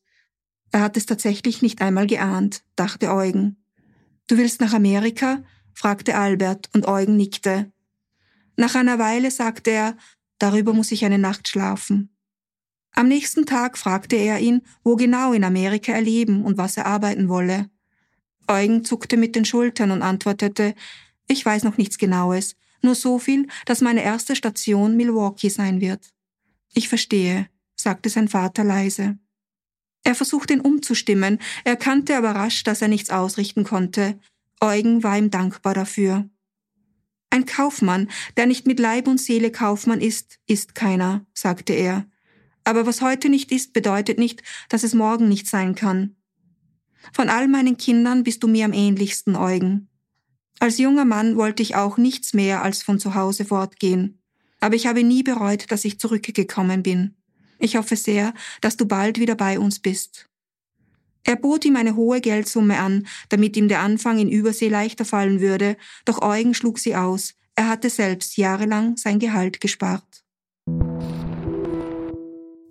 Er 0.70 0.80
hat 0.80 0.96
es 0.96 1.04
tatsächlich 1.04 1.60
nicht 1.60 1.82
einmal 1.82 2.06
geahnt, 2.06 2.62
dachte 2.76 3.12
Eugen. 3.12 3.62
Du 4.26 4.38
willst 4.38 4.60
nach 4.60 4.72
Amerika? 4.72 5.42
fragte 5.74 6.16
Albert, 6.16 6.70
und 6.74 6.88
Eugen 6.88 7.16
nickte. 7.16 7.70
Nach 8.56 8.74
einer 8.74 8.98
Weile 8.98 9.30
sagte 9.30 9.70
er, 9.70 9.96
Darüber 10.42 10.72
muss 10.72 10.90
ich 10.90 11.04
eine 11.04 11.18
Nacht 11.18 11.46
schlafen. 11.46 12.10
Am 12.90 13.06
nächsten 13.06 13.46
Tag 13.46 13.78
fragte 13.78 14.16
er 14.16 14.40
ihn, 14.40 14.62
wo 14.82 14.96
genau 14.96 15.32
in 15.34 15.44
Amerika 15.44 15.92
er 15.92 16.00
leben 16.00 16.44
und 16.44 16.58
was 16.58 16.76
er 16.76 16.86
arbeiten 16.86 17.28
wolle. 17.28 17.70
Eugen 18.48 18.84
zuckte 18.84 19.16
mit 19.16 19.36
den 19.36 19.44
Schultern 19.44 19.92
und 19.92 20.02
antwortete, 20.02 20.74
ich 21.28 21.46
weiß 21.46 21.62
noch 21.62 21.76
nichts 21.76 21.96
Genaues, 21.96 22.56
nur 22.82 22.96
so 22.96 23.20
viel, 23.20 23.46
dass 23.66 23.82
meine 23.82 24.02
erste 24.02 24.34
Station 24.34 24.96
Milwaukee 24.96 25.48
sein 25.48 25.80
wird. 25.80 26.12
Ich 26.74 26.88
verstehe, 26.88 27.46
sagte 27.76 28.08
sein 28.08 28.26
Vater 28.26 28.64
leise. 28.64 29.16
Er 30.02 30.16
versuchte 30.16 30.54
ihn 30.54 30.60
umzustimmen, 30.60 31.38
er 31.62 31.74
erkannte 31.74 32.16
aber 32.16 32.32
rasch, 32.32 32.64
dass 32.64 32.82
er 32.82 32.88
nichts 32.88 33.10
ausrichten 33.10 33.62
konnte. 33.62 34.18
Eugen 34.60 35.04
war 35.04 35.16
ihm 35.16 35.30
dankbar 35.30 35.74
dafür. 35.74 36.28
Ein 37.32 37.46
Kaufmann, 37.46 38.10
der 38.36 38.44
nicht 38.44 38.66
mit 38.66 38.78
Leib 38.78 39.08
und 39.08 39.18
Seele 39.18 39.50
Kaufmann 39.50 40.02
ist, 40.02 40.38
ist 40.46 40.74
keiner, 40.74 41.24
sagte 41.32 41.72
er. 41.72 42.04
Aber 42.62 42.84
was 42.84 43.00
heute 43.00 43.30
nicht 43.30 43.50
ist, 43.52 43.72
bedeutet 43.72 44.18
nicht, 44.18 44.42
dass 44.68 44.82
es 44.82 44.92
morgen 44.92 45.30
nicht 45.30 45.46
sein 45.46 45.74
kann. 45.74 46.14
Von 47.10 47.30
all 47.30 47.48
meinen 47.48 47.78
Kindern 47.78 48.22
bist 48.22 48.42
du 48.42 48.48
mir 48.48 48.66
am 48.66 48.74
ähnlichsten, 48.74 49.34
Eugen. 49.34 49.88
Als 50.58 50.76
junger 50.76 51.06
Mann 51.06 51.38
wollte 51.38 51.62
ich 51.62 51.74
auch 51.74 51.96
nichts 51.96 52.34
mehr 52.34 52.62
als 52.62 52.82
von 52.82 53.00
zu 53.00 53.14
Hause 53.14 53.46
fortgehen. 53.46 54.20
Aber 54.60 54.74
ich 54.74 54.86
habe 54.86 55.02
nie 55.02 55.22
bereut, 55.22 55.72
dass 55.72 55.86
ich 55.86 55.98
zurückgekommen 55.98 56.82
bin. 56.82 57.16
Ich 57.58 57.76
hoffe 57.76 57.96
sehr, 57.96 58.34
dass 58.60 58.76
du 58.76 58.84
bald 58.84 59.18
wieder 59.18 59.36
bei 59.36 59.58
uns 59.58 59.78
bist. 59.78 60.28
Er 61.24 61.36
bot 61.36 61.64
ihm 61.64 61.76
eine 61.76 61.96
hohe 61.96 62.20
Geldsumme 62.20 62.78
an, 62.78 63.06
damit 63.28 63.56
ihm 63.56 63.68
der 63.68 63.80
Anfang 63.80 64.18
in 64.18 64.28
Übersee 64.28 64.68
leichter 64.68 65.04
fallen 65.04 65.40
würde, 65.40 65.76
doch 66.04 66.20
Eugen 66.22 66.54
schlug 66.54 66.78
sie 66.78 66.96
aus. 66.96 67.34
Er 67.54 67.68
hatte 67.68 67.90
selbst 67.90 68.36
jahrelang 68.36 68.96
sein 68.96 69.18
Gehalt 69.18 69.60
gespart. 69.60 70.24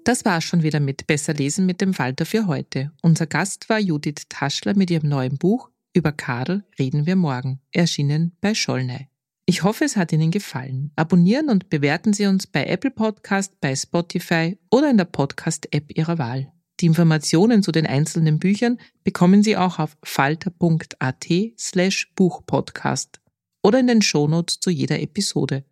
Das 0.03 0.25
war 0.25 0.41
schon 0.41 0.63
wieder 0.63 0.79
mit 0.79 1.05
Besser 1.05 1.33
lesen 1.33 1.65
mit 1.65 1.79
dem 1.79 1.93
Falter 1.93 2.25
für 2.25 2.47
heute. 2.47 2.91
Unser 3.01 3.27
Gast 3.27 3.69
war 3.69 3.79
Judith 3.79 4.23
Taschler 4.29 4.75
mit 4.75 4.89
ihrem 4.89 5.09
neuen 5.09 5.37
Buch 5.37 5.69
Über 5.93 6.11
Kadel 6.11 6.63
reden 6.79 7.05
wir 7.05 7.15
morgen, 7.15 7.59
erschienen 7.71 8.35
bei 8.41 8.55
Schollnei. 8.55 9.09
Ich 9.45 9.63
hoffe, 9.63 9.83
es 9.83 9.97
hat 9.97 10.13
Ihnen 10.13 10.31
gefallen. 10.31 10.91
Abonnieren 10.95 11.49
und 11.49 11.69
bewerten 11.69 12.13
Sie 12.13 12.25
uns 12.25 12.47
bei 12.47 12.65
Apple 12.65 12.91
Podcast, 12.91 13.59
bei 13.59 13.75
Spotify 13.75 14.57
oder 14.69 14.89
in 14.89 14.97
der 14.97 15.05
Podcast-App 15.05 15.91
Ihrer 15.97 16.17
Wahl. 16.17 16.51
Die 16.81 16.87
Informationen 16.87 17.61
zu 17.61 17.71
den 17.71 17.85
einzelnen 17.85 18.39
Büchern 18.39 18.79
bekommen 19.03 19.43
Sie 19.43 19.55
auch 19.55 19.77
auf 19.77 19.95
falter.at 20.01 21.27
slash 21.55 22.11
Buchpodcast 22.15 23.21
oder 23.61 23.79
in 23.79 23.85
den 23.85 24.01
Shownotes 24.01 24.59
zu 24.59 24.71
jeder 24.71 24.99
Episode. 24.99 25.63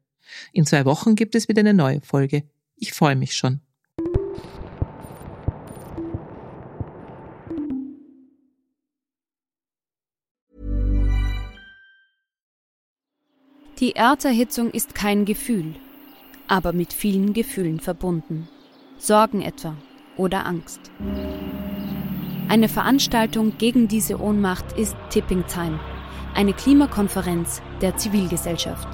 In 0.53 0.67
zwei 0.67 0.85
Wochen 0.85 1.15
gibt 1.15 1.33
es 1.33 1.47
wieder 1.47 1.61
eine 1.61 1.73
neue 1.73 2.01
Folge. 2.01 2.43
Ich 2.75 2.93
freue 2.93 3.15
mich 3.15 3.33
schon. 3.33 3.61
Die 13.79 13.95
Erderhitzung 13.95 14.69
ist 14.69 14.93
kein 14.93 15.25
Gefühl, 15.25 15.73
aber 16.47 16.71
mit 16.71 16.93
vielen 16.93 17.33
Gefühlen 17.33 17.79
verbunden. 17.79 18.47
Sorgen 18.99 19.41
etwa 19.41 19.75
oder 20.19 20.45
Angst. 20.45 20.79
Eine 22.47 22.69
Veranstaltung 22.69 23.57
gegen 23.57 23.87
diese 23.87 24.19
Ohnmacht 24.21 24.73
ist 24.77 24.95
Tipping 25.09 25.45
Time, 25.47 25.79
eine 26.35 26.53
Klimakonferenz 26.53 27.61
der 27.81 27.97
Zivilgesellschaft. 27.97 28.87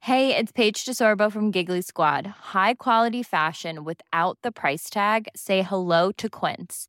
Hey, 0.00 0.36
it's 0.36 0.52
Paige 0.52 0.84
DeSorbo 0.84 1.32
from 1.32 1.50
Giggly 1.50 1.80
Squad. 1.80 2.26
High 2.52 2.74
quality 2.74 3.22
fashion 3.22 3.84
without 3.84 4.36
the 4.42 4.52
price 4.52 4.90
tag. 4.90 5.28
Say 5.34 5.62
hello 5.62 6.12
to 6.18 6.28
Quince. 6.28 6.88